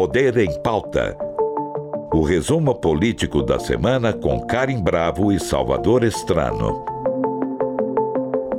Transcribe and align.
Poder 0.00 0.38
em 0.38 0.58
Pauta. 0.62 1.14
O 2.10 2.22
resumo 2.22 2.74
político 2.74 3.42
da 3.42 3.58
semana 3.58 4.14
com 4.14 4.40
Karim 4.46 4.82
Bravo 4.82 5.30
e 5.30 5.38
Salvador 5.38 6.04
Estrano. 6.04 6.82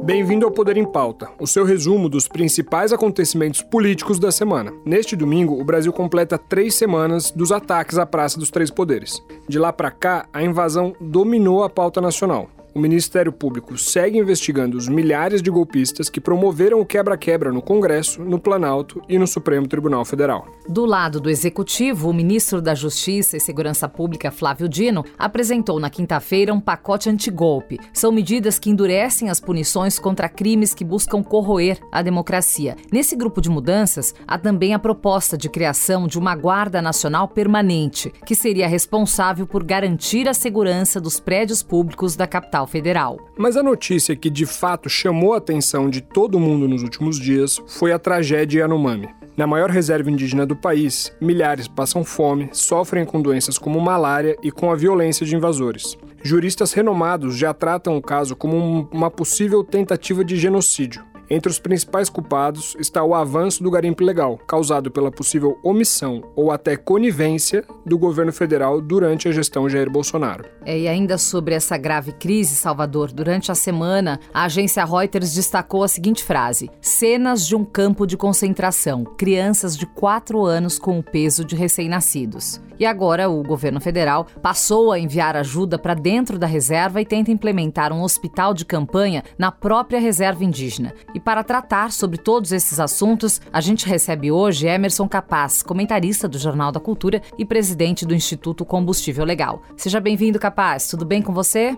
Bem-vindo 0.03 0.45
ao 0.45 0.51
Poder 0.51 0.77
em 0.77 0.85
Pauta, 0.85 1.31
o 1.39 1.47
seu 1.47 1.65
resumo 1.65 2.07
dos 2.07 2.27
principais 2.27 2.93
acontecimentos 2.93 3.63
políticos 3.63 4.19
da 4.19 4.31
semana. 4.31 4.71
Neste 4.85 5.15
domingo, 5.15 5.59
o 5.59 5.65
Brasil 5.65 5.91
completa 5.91 6.37
três 6.37 6.75
semanas 6.75 7.31
dos 7.31 7.51
ataques 7.51 7.97
à 7.97 8.05
Praça 8.05 8.37
dos 8.37 8.51
Três 8.51 8.69
Poderes. 8.69 9.19
De 9.49 9.57
lá 9.57 9.73
para 9.73 9.89
cá, 9.89 10.27
a 10.31 10.43
invasão 10.43 10.93
dominou 11.01 11.63
a 11.63 11.69
pauta 11.71 11.99
nacional 11.99 12.51
o 12.73 12.79
Ministério 12.79 13.31
Público 13.31 13.77
segue 13.77 14.17
investigando 14.17 14.77
os 14.77 14.87
milhares 14.87 15.41
de 15.41 15.49
golpistas 15.49 16.09
que 16.09 16.21
promoveram 16.21 16.79
o 16.79 16.85
quebra-quebra 16.85 17.51
no 17.51 17.61
Congresso, 17.61 18.23
no 18.23 18.39
Planalto 18.39 19.01
e 19.09 19.17
no 19.17 19.27
Supremo 19.27 19.67
Tribunal 19.67 20.05
Federal. 20.05 20.47
Do 20.67 20.85
lado 20.85 21.19
do 21.19 21.29
Executivo, 21.29 22.09
o 22.09 22.13
ministro 22.13 22.61
da 22.61 22.73
Justiça 22.73 23.35
e 23.35 23.39
Segurança 23.39 23.89
Pública, 23.89 24.31
Flávio 24.31 24.69
Dino, 24.69 25.03
apresentou 25.17 25.79
na 25.79 25.89
quinta-feira 25.89 26.53
um 26.53 26.59
pacote 26.59 27.09
antigolpe. 27.09 27.79
São 27.93 28.11
medidas 28.11 28.57
que 28.57 28.69
endurecem 28.69 29.29
as 29.29 29.39
punições 29.39 29.99
contra 29.99 30.29
crimes 30.29 30.73
que 30.73 30.85
buscam 30.85 31.21
corroer 31.21 31.79
a 31.91 32.01
democracia. 32.01 32.75
Nesse 32.91 33.15
grupo 33.15 33.41
de 33.41 33.49
mudanças, 33.49 34.13
há 34.27 34.37
também 34.37 34.73
a 34.73 34.79
proposta 34.79 35.37
de 35.37 35.49
criação 35.49 36.07
de 36.07 36.17
uma 36.17 36.35
Guarda 36.35 36.81
Nacional 36.81 37.27
Permanente, 37.27 38.11
que 38.25 38.35
seria 38.35 38.67
responsável 38.67 39.45
por 39.45 39.63
garantir 39.63 40.27
a 40.27 40.33
segurança 40.33 40.99
dos 41.01 41.19
prédios 41.19 41.61
públicos 41.61 42.15
da 42.15 42.27
capital 42.27 42.60
Federal. 42.67 43.19
Mas 43.37 43.57
a 43.57 43.63
notícia 43.63 44.15
que 44.15 44.29
de 44.29 44.45
fato 44.45 44.89
chamou 44.89 45.33
a 45.33 45.37
atenção 45.37 45.89
de 45.89 46.01
todo 46.01 46.39
mundo 46.39 46.67
nos 46.67 46.83
últimos 46.83 47.19
dias 47.19 47.61
foi 47.67 47.91
a 47.91 47.99
tragédia 47.99 48.61
Yanomami. 48.61 49.09
Na 49.37 49.47
maior 49.47 49.69
reserva 49.69 50.11
indígena 50.11 50.45
do 50.45 50.55
país, 50.55 51.11
milhares 51.21 51.67
passam 51.67 52.03
fome, 52.03 52.49
sofrem 52.51 53.05
com 53.05 53.21
doenças 53.21 53.57
como 53.57 53.79
malária 53.79 54.35
e 54.43 54.51
com 54.51 54.71
a 54.71 54.75
violência 54.75 55.25
de 55.25 55.35
invasores. 55.35 55.97
Juristas 56.21 56.73
renomados 56.73 57.35
já 57.35 57.53
tratam 57.53 57.97
o 57.97 58.01
caso 58.01 58.35
como 58.35 58.87
uma 58.91 59.09
possível 59.09 59.63
tentativa 59.63 60.23
de 60.23 60.35
genocídio. 60.35 61.03
Entre 61.33 61.49
os 61.49 61.59
principais 61.59 62.09
culpados 62.09 62.75
está 62.77 63.01
o 63.01 63.15
avanço 63.15 63.63
do 63.63 63.71
garimpo 63.71 64.03
ilegal, 64.03 64.37
causado 64.45 64.91
pela 64.91 65.09
possível 65.09 65.57
omissão 65.63 66.21
ou 66.35 66.51
até 66.51 66.75
conivência 66.75 67.63
do 67.85 67.97
governo 67.97 68.33
federal 68.33 68.81
durante 68.81 69.29
a 69.29 69.31
gestão 69.31 69.69
Jair 69.69 69.89
Bolsonaro. 69.89 70.43
É, 70.65 70.77
e 70.77 70.89
ainda 70.89 71.17
sobre 71.17 71.55
essa 71.55 71.77
grave 71.77 72.11
crise, 72.11 72.53
Salvador, 72.53 73.13
durante 73.13 73.49
a 73.49 73.55
semana, 73.55 74.19
a 74.33 74.43
agência 74.43 74.83
Reuters 74.83 75.33
destacou 75.33 75.85
a 75.85 75.87
seguinte 75.87 76.21
frase: 76.21 76.69
cenas 76.81 77.47
de 77.47 77.55
um 77.55 77.63
campo 77.63 78.05
de 78.05 78.17
concentração, 78.17 79.05
crianças 79.05 79.77
de 79.77 79.85
4 79.85 80.43
anos 80.43 80.77
com 80.77 80.99
o 80.99 81.03
peso 81.03 81.45
de 81.45 81.55
recém-nascidos. 81.55 82.59
E 82.81 82.85
agora 82.87 83.29
o 83.29 83.43
governo 83.43 83.79
federal 83.79 84.25
passou 84.41 84.91
a 84.91 84.97
enviar 84.97 85.37
ajuda 85.37 85.77
para 85.77 85.93
dentro 85.93 86.39
da 86.39 86.47
reserva 86.47 86.99
e 86.99 87.05
tenta 87.05 87.29
implementar 87.29 87.93
um 87.93 88.01
hospital 88.01 88.55
de 88.55 88.65
campanha 88.65 89.23
na 89.37 89.51
própria 89.51 89.99
reserva 89.99 90.43
indígena. 90.43 90.91
E 91.13 91.19
para 91.23 91.43
tratar 91.43 91.91
sobre 91.91 92.17
todos 92.17 92.51
esses 92.51 92.79
assuntos, 92.79 93.39
a 93.53 93.61
gente 93.61 93.87
recebe 93.87 94.31
hoje 94.31 94.67
Emerson 94.67 95.07
Capaz, 95.07 95.61
comentarista 95.63 96.27
do 96.27 96.37
Jornal 96.37 96.71
da 96.71 96.79
Cultura 96.79 97.21
e 97.37 97.45
presidente 97.45 98.05
do 98.05 98.15
Instituto 98.15 98.65
Combustível 98.65 99.23
Legal. 99.23 99.61
Seja 99.77 99.99
bem-vindo, 99.99 100.39
Capaz. 100.39 100.87
Tudo 100.87 101.05
bem 101.05 101.21
com 101.21 101.33
você? 101.33 101.77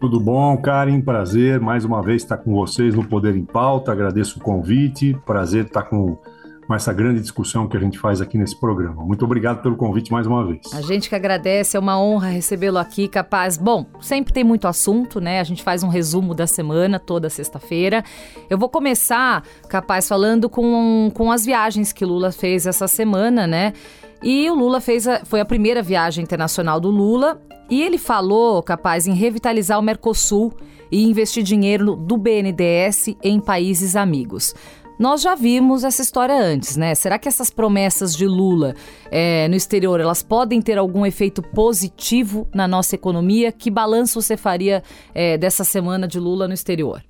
Tudo 0.00 0.20
bom, 0.20 0.56
Karen? 0.58 1.00
Prazer 1.00 1.58
mais 1.60 1.84
uma 1.84 2.00
vez 2.00 2.22
estar 2.22 2.36
com 2.36 2.54
vocês 2.54 2.94
no 2.94 3.04
Poder 3.04 3.34
em 3.34 3.44
Pauta. 3.44 3.90
Agradeço 3.90 4.38
o 4.38 4.42
convite. 4.42 5.18
Prazer 5.26 5.64
estar 5.66 5.82
com 5.82 6.16
com 6.68 6.74
essa 6.74 6.92
grande 6.92 7.20
discussão 7.20 7.66
que 7.66 7.78
a 7.78 7.80
gente 7.80 7.98
faz 7.98 8.20
aqui 8.20 8.36
nesse 8.36 8.54
programa. 8.54 9.02
Muito 9.02 9.24
obrigado 9.24 9.62
pelo 9.62 9.74
convite 9.74 10.12
mais 10.12 10.26
uma 10.26 10.46
vez. 10.46 10.60
A 10.74 10.82
gente 10.82 11.08
que 11.08 11.14
agradece, 11.14 11.78
é 11.78 11.80
uma 11.80 11.98
honra 11.98 12.28
recebê-lo 12.28 12.76
aqui, 12.76 13.08
capaz. 13.08 13.56
Bom, 13.56 13.86
sempre 14.02 14.34
tem 14.34 14.44
muito 14.44 14.68
assunto, 14.68 15.18
né? 15.18 15.40
A 15.40 15.44
gente 15.44 15.62
faz 15.62 15.82
um 15.82 15.88
resumo 15.88 16.34
da 16.34 16.46
semana 16.46 17.00
toda 17.00 17.30
sexta-feira. 17.30 18.04
Eu 18.50 18.58
vou 18.58 18.68
começar, 18.68 19.42
capaz, 19.66 20.06
falando 20.06 20.50
com, 20.50 21.10
com 21.14 21.32
as 21.32 21.46
viagens 21.46 21.90
que 21.90 22.04
Lula 22.04 22.30
fez 22.30 22.66
essa 22.66 22.86
semana, 22.86 23.46
né? 23.46 23.72
E 24.22 24.50
o 24.50 24.54
Lula 24.54 24.82
fez 24.82 25.08
a, 25.08 25.24
foi 25.24 25.40
a 25.40 25.46
primeira 25.46 25.80
viagem 25.80 26.22
internacional 26.22 26.78
do 26.78 26.90
Lula 26.90 27.40
e 27.70 27.80
ele 27.80 27.96
falou, 27.96 28.62
capaz, 28.62 29.06
em 29.06 29.14
revitalizar 29.14 29.78
o 29.78 29.82
Mercosul 29.82 30.52
e 30.90 31.04
investir 31.04 31.42
dinheiro 31.42 31.96
do 31.96 32.16
BNDES 32.16 33.14
em 33.22 33.40
países 33.40 33.96
amigos. 33.96 34.54
Nós 34.98 35.22
já 35.22 35.36
vimos 35.36 35.84
essa 35.84 36.02
história 36.02 36.34
antes, 36.34 36.76
né? 36.76 36.92
Será 36.92 37.20
que 37.20 37.28
essas 37.28 37.50
promessas 37.50 38.16
de 38.16 38.26
Lula 38.26 38.74
é, 39.12 39.46
no 39.46 39.54
exterior 39.54 40.00
elas 40.00 40.24
podem 40.24 40.60
ter 40.60 40.76
algum 40.76 41.06
efeito 41.06 41.40
positivo 41.40 42.48
na 42.52 42.66
nossa 42.66 42.96
economia? 42.96 43.52
Que 43.52 43.70
balanço 43.70 44.20
você 44.20 44.36
faria 44.36 44.82
é, 45.14 45.38
dessa 45.38 45.62
semana 45.62 46.08
de 46.08 46.18
Lula 46.18 46.48
no 46.48 46.54
exterior? 46.54 47.00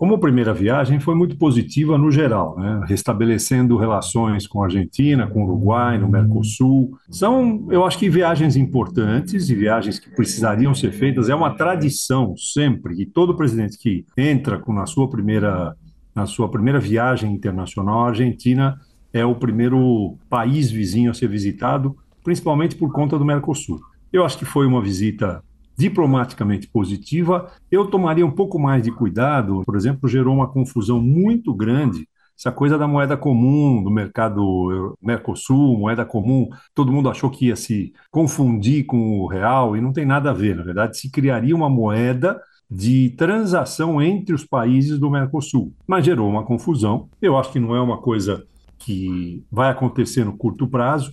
Como 0.00 0.18
primeira 0.18 0.54
viagem 0.54 0.98
foi 0.98 1.14
muito 1.14 1.36
positiva 1.36 1.98
no 1.98 2.10
geral, 2.10 2.58
né? 2.58 2.80
restabelecendo 2.86 3.76
relações 3.76 4.46
com 4.46 4.62
a 4.62 4.64
Argentina, 4.64 5.26
com 5.26 5.42
o 5.42 5.44
Uruguai, 5.44 5.98
no 5.98 6.08
Mercosul. 6.08 6.96
São, 7.10 7.66
eu 7.70 7.84
acho 7.84 7.98
que 7.98 8.08
viagens 8.08 8.56
importantes 8.56 9.50
e 9.50 9.54
viagens 9.54 9.98
que 9.98 10.08
precisariam 10.08 10.74
ser 10.74 10.92
feitas. 10.92 11.28
É 11.28 11.34
uma 11.34 11.54
tradição 11.54 12.34
sempre 12.34 12.96
que 12.96 13.04
todo 13.04 13.36
presidente 13.36 13.76
que 13.76 14.06
entra 14.16 14.58
com 14.58 14.72
na 14.72 14.86
sua 14.86 15.06
primeira 15.06 15.76
na 16.14 16.26
sua 16.26 16.48
primeira 16.48 16.78
viagem 16.78 17.32
internacional, 17.32 18.04
a 18.04 18.08
Argentina 18.08 18.80
é 19.12 19.24
o 19.24 19.34
primeiro 19.34 20.16
país 20.28 20.70
vizinho 20.70 21.10
a 21.10 21.14
ser 21.14 21.28
visitado, 21.28 21.96
principalmente 22.22 22.76
por 22.76 22.92
conta 22.92 23.18
do 23.18 23.24
Mercosul. 23.24 23.80
Eu 24.12 24.24
acho 24.24 24.38
que 24.38 24.44
foi 24.44 24.66
uma 24.66 24.82
visita 24.82 25.42
diplomaticamente 25.76 26.68
positiva. 26.68 27.50
Eu 27.70 27.86
tomaria 27.86 28.26
um 28.26 28.30
pouco 28.30 28.58
mais 28.58 28.82
de 28.82 28.92
cuidado, 28.92 29.62
por 29.64 29.76
exemplo, 29.76 30.08
gerou 30.08 30.34
uma 30.34 30.48
confusão 30.48 31.00
muito 31.00 31.54
grande 31.54 32.06
essa 32.40 32.50
coisa 32.50 32.78
da 32.78 32.88
moeda 32.88 33.18
comum, 33.18 33.82
do 33.82 33.90
mercado 33.90 34.96
Mercosul, 35.02 35.76
moeda 35.76 36.06
comum, 36.06 36.48
todo 36.74 36.90
mundo 36.90 37.10
achou 37.10 37.28
que 37.28 37.48
ia 37.48 37.56
se 37.56 37.92
confundir 38.10 38.86
com 38.86 39.20
o 39.20 39.26
real 39.26 39.76
e 39.76 39.80
não 39.82 39.92
tem 39.92 40.06
nada 40.06 40.30
a 40.30 40.32
ver. 40.32 40.56
Na 40.56 40.62
verdade, 40.62 40.96
se 40.96 41.10
criaria 41.10 41.54
uma 41.54 41.68
moeda 41.68 42.40
de 42.70 43.10
transação 43.10 44.00
entre 44.00 44.34
os 44.34 44.44
países 44.44 44.98
do 44.98 45.10
Mercosul. 45.10 45.72
Mas 45.86 46.04
gerou 46.04 46.28
uma 46.28 46.44
confusão. 46.44 47.08
Eu 47.20 47.36
acho 47.36 47.50
que 47.50 47.58
não 47.58 47.74
é 47.74 47.80
uma 47.80 47.98
coisa 47.98 48.46
que 48.78 49.44
vai 49.50 49.70
acontecer 49.70 50.24
no 50.24 50.36
curto 50.36 50.68
prazo. 50.68 51.12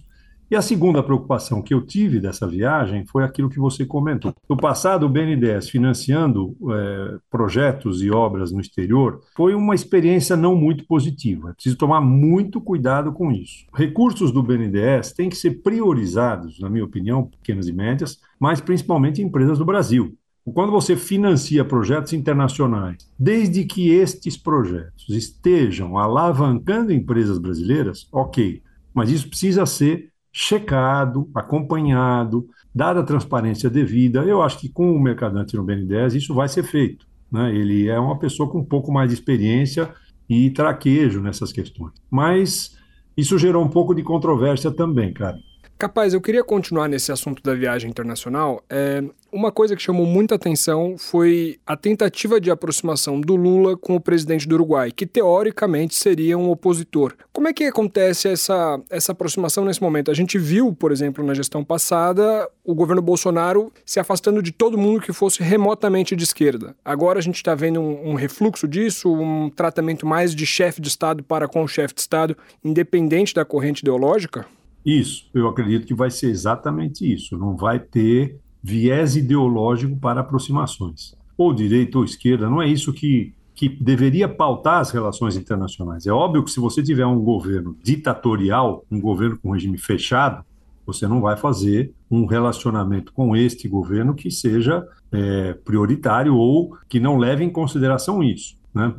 E 0.50 0.56
a 0.56 0.62
segunda 0.62 1.04
preocupação 1.04 1.62
que 1.62 1.74
eu 1.74 1.86
tive 1.86 2.22
dessa 2.22 2.48
viagem 2.48 3.06
foi 3.06 3.26
aquilo 3.26 3.50
que 3.50 3.60
você 3.60 3.86
comentou. 3.86 4.34
No 4.48 4.56
passado, 4.56 5.06
o 5.06 5.10
BNDES 5.10 5.70
financiando 5.70 6.56
é, 6.72 7.18
projetos 7.30 8.02
e 8.02 8.10
obras 8.10 8.50
no 8.50 8.62
exterior 8.62 9.20
foi 9.36 9.54
uma 9.54 9.76
experiência 9.76 10.38
não 10.38 10.56
muito 10.56 10.86
positiva. 10.86 11.50
É 11.50 11.54
preciso 11.54 11.76
tomar 11.76 12.00
muito 12.00 12.62
cuidado 12.62 13.12
com 13.12 13.30
isso. 13.30 13.66
Recursos 13.76 14.32
do 14.32 14.42
BNDES 14.42 15.12
têm 15.12 15.28
que 15.28 15.36
ser 15.36 15.62
priorizados, 15.62 16.62
na 16.62 16.70
minha 16.70 16.86
opinião, 16.86 17.26
pequenas 17.26 17.68
e 17.68 17.74
médias, 17.74 18.18
mas 18.40 18.62
principalmente 18.62 19.22
empresas 19.22 19.58
do 19.58 19.66
Brasil. 19.66 20.16
Quando 20.54 20.72
você 20.72 20.96
financia 20.96 21.66
projetos 21.66 22.14
internacionais, 22.14 22.98
desde 23.20 23.66
que 23.66 23.90
estes 23.90 24.38
projetos 24.38 25.10
estejam 25.10 25.98
alavancando 25.98 26.94
empresas 26.94 27.38
brasileiras, 27.38 28.08
ok, 28.12 28.62
mas 28.94 29.10
isso 29.12 29.30
precisa 29.30 29.66
ser 29.66 30.10
checado, 30.32 31.30
acompanhado, 31.34 32.48
dada 32.74 33.00
a 33.00 33.04
transparência 33.04 33.70
devida. 33.70 34.24
Eu 34.24 34.42
acho 34.42 34.60
que 34.60 34.70
com 34.70 34.92
o 34.92 35.00
mercadante 35.00 35.56
no 35.56 35.66
BN10 35.66 36.16
isso 36.16 36.34
vai 36.34 36.48
ser 36.48 36.64
feito. 36.64 37.08
Né? 37.32 37.54
Ele 37.56 37.88
é 37.88 38.00
uma 38.00 38.18
pessoa 38.18 38.50
com 38.50 38.60
um 38.60 38.66
pouco 38.66 38.92
mais 38.92 39.10
de 39.10 39.16
experiência 39.16 39.92
e 40.30 40.50
traquejo 40.52 41.22
nessas 41.22 41.52
questões. 41.52 41.94
Mas 42.10 42.78
isso 43.16 43.38
gerou 43.38 43.64
um 43.64 43.70
pouco 43.70 43.96
de 43.96 44.04
controvérsia 44.04 44.72
também, 44.72 45.12
cara. 45.12 45.38
Capaz, 45.78 46.14
eu 46.14 46.22
queria 46.22 46.44
continuar 46.44 46.88
nesse 46.88 47.12
assunto 47.12 47.42
da 47.44 47.54
viagem 47.54 47.90
internacional. 47.90 48.64
É, 48.70 49.04
uma 49.38 49.52
coisa 49.52 49.76
que 49.76 49.82
chamou 49.84 50.06
muita 50.06 50.34
atenção 50.34 50.96
foi 50.98 51.60
a 51.66 51.78
tentativa 51.78 52.42
de 52.42 52.50
aproximação 52.50 53.22
do 53.22 53.36
Lula 53.36 53.78
com 53.78 53.96
o 53.96 54.02
presidente 54.02 54.48
do 54.48 54.56
Uruguai, 54.56 54.92
que 54.92 55.06
teoricamente 55.06 55.94
seria 55.94 56.36
um 56.36 56.50
opositor. 56.50 57.14
Como 57.32 57.48
é 57.48 57.54
que 57.54 57.66
acontece 57.66 58.28
essa, 58.28 58.82
essa 58.90 59.12
aproximação 59.12 59.64
nesse 59.64 59.80
momento? 59.80 60.10
A 60.10 60.14
gente 60.16 60.40
viu, 60.40 60.74
por 60.74 60.92
exemplo, 60.92 61.24
na 61.24 61.36
gestão 61.36 61.64
passada, 61.64 62.50
o 62.64 62.74
governo 62.74 63.02
Bolsonaro 63.02 63.72
se 63.86 64.00
afastando 64.00 64.42
de 64.42 64.52
todo 64.52 64.76
mundo 64.76 65.02
que 65.02 65.14
fosse 65.14 65.44
remotamente 65.44 66.16
de 66.16 66.24
esquerda. 66.24 66.76
Agora 66.84 67.20
a 67.20 67.22
gente 67.22 67.36
está 67.36 67.54
vendo 67.54 67.80
um, 67.80 68.10
um 68.10 68.14
refluxo 68.16 68.68
disso, 68.68 69.14
um 69.14 69.52
tratamento 69.52 70.04
mais 70.04 70.34
de 70.34 70.48
chefe 70.48 70.82
de 70.82 70.88
Estado 70.88 71.24
para 71.24 71.48
com 71.48 71.64
o 71.64 71.68
chefe 71.68 71.94
de 71.94 72.02
Estado, 72.02 72.36
independente 72.66 73.36
da 73.36 73.46
corrente 73.46 73.82
ideológica? 73.82 74.48
Isso, 74.84 75.30
eu 75.32 75.48
acredito 75.48 75.86
que 75.86 75.94
vai 75.94 76.10
ser 76.10 76.30
exatamente 76.30 77.06
isso. 77.14 77.38
Não 77.38 77.56
vai 77.56 77.78
ter 77.80 78.40
viés 78.68 79.16
ideológico 79.16 79.96
para 79.96 80.20
aproximações. 80.20 81.16
Ou 81.38 81.54
direita 81.54 81.98
ou 81.98 82.04
esquerda, 82.04 82.50
não 82.50 82.62
é 82.62 82.68
isso 82.68 82.92
que, 82.92 83.34
que 83.56 83.70
deveria 83.70 84.28
pautar 84.28 84.82
as 84.82 84.92
relações 84.92 85.38
internacionais. 85.38 86.06
É 86.06 86.12
óbvio 86.12 86.44
que 86.44 86.52
se 86.52 86.60
você 86.60 86.84
tiver 86.84 87.06
um 87.06 87.22
governo 87.22 87.78
ditatorial, 87.82 88.84
um 88.92 89.00
governo 89.00 89.40
com 89.42 89.52
regime 89.52 89.78
fechado, 89.78 90.44
você 90.86 91.08
não 91.08 91.22
vai 91.22 91.38
fazer 91.38 91.94
um 92.12 92.26
relacionamento 92.26 93.14
com 93.14 93.36
este 93.38 93.70
governo 93.70 94.14
que 94.14 94.30
seja 94.30 94.86
é, 95.14 95.54
prioritário 95.54 96.36
ou 96.36 96.78
que 96.90 97.00
não 97.00 97.18
leve 97.18 97.46
em 97.46 97.50
consideração 97.50 98.22
isso. 98.22 98.58
Né? 98.74 98.94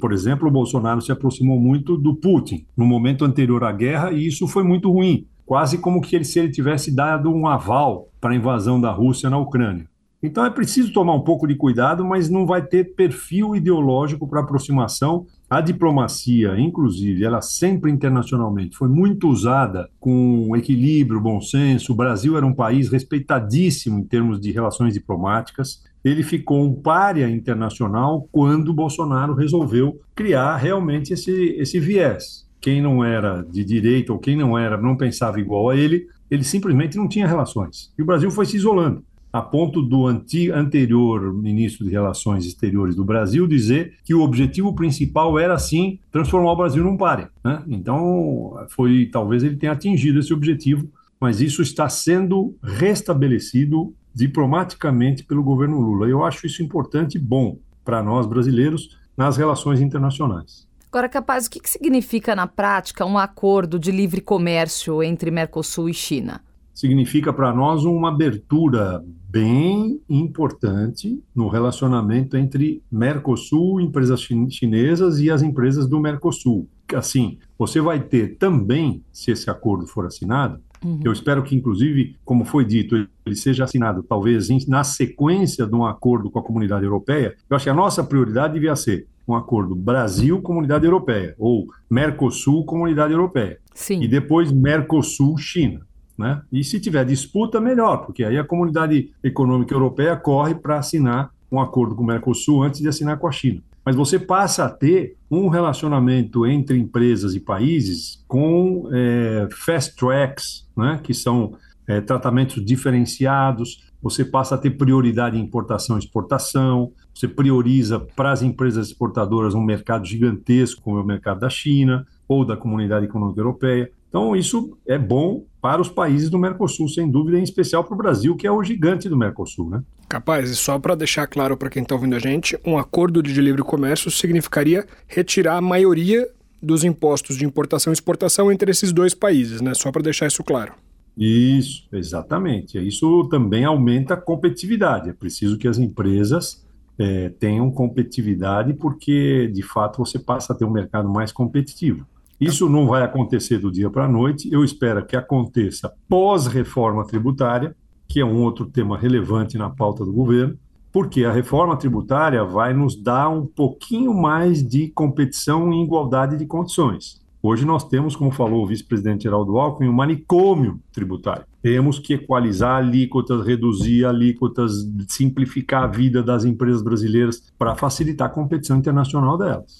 Por 0.00 0.12
exemplo, 0.12 0.48
o 0.48 0.50
Bolsonaro 0.50 1.00
se 1.00 1.12
aproximou 1.12 1.58
muito 1.58 1.96
do 1.96 2.14
Putin 2.14 2.66
no 2.76 2.84
momento 2.84 3.24
anterior 3.24 3.64
à 3.64 3.72
guerra 3.72 4.12
e 4.12 4.26
isso 4.26 4.46
foi 4.46 4.62
muito 4.62 4.90
ruim, 4.90 5.26
quase 5.46 5.78
como 5.78 6.00
que 6.00 6.16
ele, 6.16 6.24
se 6.24 6.38
ele 6.38 6.50
tivesse 6.50 6.94
dado 6.94 7.30
um 7.30 7.46
aval 7.46 8.08
para 8.20 8.32
a 8.32 8.36
invasão 8.36 8.80
da 8.80 8.90
Rússia 8.90 9.28
na 9.28 9.38
Ucrânia. 9.38 9.86
Então 10.24 10.42
é 10.42 10.48
preciso 10.48 10.90
tomar 10.90 11.12
um 11.12 11.20
pouco 11.20 11.46
de 11.46 11.54
cuidado, 11.54 12.02
mas 12.02 12.30
não 12.30 12.46
vai 12.46 12.62
ter 12.62 12.94
perfil 12.94 13.54
ideológico 13.54 14.26
para 14.26 14.40
aproximação. 14.40 15.26
A 15.50 15.60
diplomacia, 15.60 16.58
inclusive, 16.58 17.22
ela 17.22 17.42
sempre 17.42 17.90
internacionalmente 17.90 18.74
foi 18.74 18.88
muito 18.88 19.28
usada 19.28 19.86
com 20.00 20.56
equilíbrio, 20.56 21.20
bom 21.20 21.42
senso. 21.42 21.92
O 21.92 21.94
Brasil 21.94 22.38
era 22.38 22.46
um 22.46 22.54
país 22.54 22.90
respeitadíssimo 22.90 23.98
em 23.98 24.04
termos 24.04 24.40
de 24.40 24.50
relações 24.50 24.94
diplomáticas. 24.94 25.82
Ele 26.02 26.22
ficou 26.22 26.64
um 26.64 26.74
párea 26.74 27.28
internacional 27.28 28.26
quando 28.32 28.72
Bolsonaro 28.72 29.34
resolveu 29.34 30.00
criar 30.14 30.56
realmente 30.56 31.12
esse, 31.12 31.54
esse 31.58 31.78
viés. 31.78 32.43
Quem 32.64 32.80
não 32.80 33.04
era 33.04 33.42
de 33.42 33.62
direita 33.62 34.10
ou 34.10 34.18
quem 34.18 34.34
não 34.34 34.56
era, 34.56 34.78
não 34.78 34.96
pensava 34.96 35.38
igual 35.38 35.68
a 35.68 35.76
ele, 35.76 36.06
ele 36.30 36.42
simplesmente 36.42 36.96
não 36.96 37.06
tinha 37.06 37.26
relações. 37.26 37.92
E 37.98 38.00
o 38.00 38.06
Brasil 38.06 38.30
foi 38.30 38.46
se 38.46 38.56
isolando 38.56 39.04
a 39.30 39.42
ponto 39.42 39.82
do 39.82 40.06
anterior 40.06 41.34
ministro 41.34 41.84
de 41.84 41.90
Relações 41.90 42.46
Exteriores 42.46 42.96
do 42.96 43.04
Brasil 43.04 43.46
dizer 43.46 43.98
que 44.02 44.14
o 44.14 44.22
objetivo 44.22 44.74
principal 44.74 45.38
era, 45.38 45.58
sim, 45.58 45.98
transformar 46.10 46.52
o 46.52 46.56
Brasil 46.56 46.82
num 46.82 46.96
páreo. 46.96 47.28
Né? 47.44 47.62
Então, 47.68 48.56
foi 48.70 49.10
talvez 49.12 49.44
ele 49.44 49.56
tenha 49.56 49.72
atingido 49.72 50.18
esse 50.18 50.32
objetivo, 50.32 50.88
mas 51.20 51.42
isso 51.42 51.60
está 51.60 51.86
sendo 51.90 52.56
restabelecido 52.62 53.92
diplomaticamente 54.14 55.22
pelo 55.22 55.42
governo 55.42 55.80
Lula. 55.80 56.08
Eu 56.08 56.24
acho 56.24 56.46
isso 56.46 56.62
importante 56.62 57.16
e 57.16 57.20
bom 57.20 57.58
para 57.84 58.02
nós 58.02 58.26
brasileiros 58.26 58.96
nas 59.14 59.36
relações 59.36 59.82
internacionais. 59.82 60.66
Agora, 60.94 61.08
capaz, 61.08 61.46
o 61.46 61.50
que 61.50 61.68
significa 61.68 62.36
na 62.36 62.46
prática 62.46 63.04
um 63.04 63.18
acordo 63.18 63.80
de 63.80 63.90
livre 63.90 64.20
comércio 64.20 65.02
entre 65.02 65.28
Mercosul 65.28 65.88
e 65.88 65.92
China? 65.92 66.40
significa 66.74 67.32
para 67.32 67.54
nós 67.54 67.84
uma 67.84 68.08
abertura 68.08 69.02
bem 69.28 70.00
importante 70.08 71.22
no 71.34 71.48
relacionamento 71.48 72.36
entre 72.36 72.82
Mercosul, 72.90 73.80
empresas 73.80 74.20
chinesas 74.50 75.20
e 75.20 75.30
as 75.30 75.40
empresas 75.40 75.88
do 75.88 76.00
Mercosul. 76.00 76.68
Assim, 76.94 77.38
você 77.56 77.80
vai 77.80 78.00
ter 78.00 78.36
também, 78.36 79.02
se 79.12 79.30
esse 79.30 79.48
acordo 79.48 79.86
for 79.86 80.04
assinado, 80.04 80.60
uhum. 80.84 81.00
eu 81.04 81.12
espero 81.12 81.42
que, 81.42 81.56
inclusive, 81.56 82.16
como 82.24 82.44
foi 82.44 82.64
dito, 82.64 83.08
ele 83.24 83.36
seja 83.36 83.64
assinado 83.64 84.02
talvez 84.02 84.48
na 84.66 84.84
sequência 84.84 85.66
de 85.66 85.74
um 85.74 85.86
acordo 85.86 86.30
com 86.30 86.38
a 86.38 86.44
comunidade 86.44 86.84
europeia. 86.84 87.34
Eu 87.48 87.56
acho 87.56 87.64
que 87.64 87.70
a 87.70 87.74
nossa 87.74 88.02
prioridade 88.02 88.54
devia 88.54 88.76
ser 88.76 89.06
um 89.26 89.34
acordo 89.34 89.74
Brasil-Comunidade 89.74 90.84
Europeia 90.84 91.34
ou 91.38 91.66
Mercosul-Comunidade 91.90 93.12
Europeia. 93.12 93.58
Sim. 93.74 94.02
E 94.02 94.08
depois 94.08 94.52
Mercosul-China. 94.52 95.80
Né? 96.16 96.40
E 96.52 96.62
se 96.62 96.78
tiver 96.78 97.04
disputa, 97.04 97.60
melhor, 97.60 97.98
porque 98.06 98.24
aí 98.24 98.38
a 98.38 98.44
comunidade 98.44 99.10
econômica 99.22 99.74
europeia 99.74 100.16
corre 100.16 100.54
para 100.54 100.78
assinar 100.78 101.30
um 101.50 101.60
acordo 101.60 101.94
com 101.94 102.02
o 102.02 102.06
Mercosul 102.06 102.62
antes 102.62 102.80
de 102.80 102.88
assinar 102.88 103.18
com 103.18 103.26
a 103.26 103.32
China. 103.32 103.60
Mas 103.84 103.96
você 103.96 104.18
passa 104.18 104.64
a 104.64 104.70
ter 104.70 105.16
um 105.30 105.48
relacionamento 105.48 106.46
entre 106.46 106.78
empresas 106.78 107.34
e 107.34 107.40
países 107.40 108.24
com 108.26 108.88
é, 108.92 109.48
fast 109.52 109.94
tracks, 109.94 110.66
né? 110.76 111.00
que 111.02 111.12
são 111.12 111.54
é, 111.86 112.00
tratamentos 112.00 112.64
diferenciados. 112.64 113.84
Você 114.00 114.24
passa 114.24 114.54
a 114.54 114.58
ter 114.58 114.70
prioridade 114.70 115.36
em 115.36 115.42
importação 115.42 115.96
e 115.96 115.98
exportação. 115.98 116.92
Você 117.14 117.28
prioriza 117.28 118.00
para 118.00 118.32
as 118.32 118.42
empresas 118.42 118.88
exportadoras 118.88 119.54
um 119.54 119.62
mercado 119.62 120.04
gigantesco, 120.04 120.82
como 120.82 120.98
é 120.98 121.00
o 121.00 121.06
mercado 121.06 121.40
da 121.40 121.48
China 121.48 122.04
ou 122.26 122.44
da 122.44 122.56
Comunidade 122.56 123.06
Econômica 123.06 123.40
Europeia. 123.40 123.90
Então, 124.08 124.34
isso 124.34 124.76
é 124.86 124.98
bom 124.98 125.44
para 125.60 125.80
os 125.80 125.88
países 125.88 126.28
do 126.30 126.38
Mercosul, 126.38 126.88
sem 126.88 127.10
dúvida, 127.10 127.38
em 127.38 127.42
especial 127.42 127.84
para 127.84 127.94
o 127.94 127.96
Brasil, 127.96 128.36
que 128.36 128.46
é 128.46 128.50
o 128.50 128.62
gigante 128.62 129.08
do 129.08 129.16
Mercosul, 129.16 129.70
né? 129.70 129.82
Capaz, 130.08 130.50
e 130.50 130.56
só 130.56 130.78
para 130.78 130.94
deixar 130.94 131.26
claro 131.26 131.56
para 131.56 131.70
quem 131.70 131.82
está 131.82 131.94
ouvindo 131.94 132.14
a 132.14 132.18
gente, 132.18 132.58
um 132.64 132.78
acordo 132.78 133.22
de 133.22 133.40
livre 133.40 133.62
comércio 133.62 134.10
significaria 134.10 134.86
retirar 135.08 135.56
a 135.56 135.60
maioria 135.60 136.28
dos 136.62 136.84
impostos 136.84 137.36
de 137.36 137.44
importação 137.44 137.92
e 137.92 137.94
exportação 137.94 138.50
entre 138.50 138.70
esses 138.70 138.92
dois 138.92 139.14
países, 139.14 139.60
né? 139.60 139.74
Só 139.74 139.90
para 139.90 140.02
deixar 140.02 140.26
isso 140.26 140.42
claro. 140.42 140.72
Isso, 141.16 141.86
exatamente. 141.92 142.78
Isso 142.78 143.28
também 143.30 143.64
aumenta 143.64 144.14
a 144.14 144.16
competitividade. 144.16 145.10
É 145.10 145.12
preciso 145.12 145.58
que 145.58 145.68
as 145.68 145.78
empresas 145.78 146.63
é, 146.98 147.28
tenham 147.28 147.70
competitividade, 147.70 148.74
porque 148.74 149.48
de 149.52 149.62
fato 149.62 149.98
você 149.98 150.18
passa 150.18 150.52
a 150.52 150.56
ter 150.56 150.64
um 150.64 150.70
mercado 150.70 151.08
mais 151.08 151.32
competitivo. 151.32 152.06
Isso 152.40 152.68
não 152.68 152.86
vai 152.86 153.02
acontecer 153.02 153.58
do 153.58 153.70
dia 153.70 153.88
para 153.88 154.04
a 154.04 154.08
noite. 154.08 154.52
Eu 154.52 154.64
espero 154.64 155.04
que 155.06 155.16
aconteça 155.16 155.92
pós-reforma 156.08 157.06
tributária, 157.06 157.74
que 158.08 158.20
é 158.20 158.24
um 158.24 158.42
outro 158.42 158.66
tema 158.66 158.98
relevante 158.98 159.56
na 159.56 159.70
pauta 159.70 160.04
do 160.04 160.12
governo, 160.12 160.58
porque 160.92 161.24
a 161.24 161.32
reforma 161.32 161.76
tributária 161.76 162.44
vai 162.44 162.72
nos 162.72 163.00
dar 163.00 163.28
um 163.28 163.46
pouquinho 163.46 164.12
mais 164.14 164.62
de 164.66 164.88
competição 164.88 165.72
e 165.72 165.82
igualdade 165.82 166.36
de 166.36 166.46
condições. 166.46 167.23
Hoje 167.46 167.66
nós 167.66 167.84
temos, 167.84 168.16
como 168.16 168.30
falou 168.30 168.62
o 168.62 168.66
vice-presidente 168.66 169.24
Geraldo 169.24 169.58
Alckmin, 169.58 169.90
um 169.90 169.92
manicômio 169.92 170.80
tributário. 170.90 171.44
Temos 171.60 171.98
que 171.98 172.14
equalizar 172.14 172.76
alíquotas, 172.78 173.46
reduzir 173.46 174.06
alíquotas, 174.06 174.72
simplificar 175.08 175.82
a 175.82 175.86
vida 175.86 176.22
das 176.22 176.46
empresas 176.46 176.80
brasileiras 176.80 177.52
para 177.58 177.74
facilitar 177.74 178.28
a 178.28 178.32
competição 178.32 178.78
internacional 178.78 179.36
delas. 179.36 179.76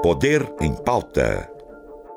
Poder 0.00 0.48
em 0.60 0.72
Pauta. 0.76 1.53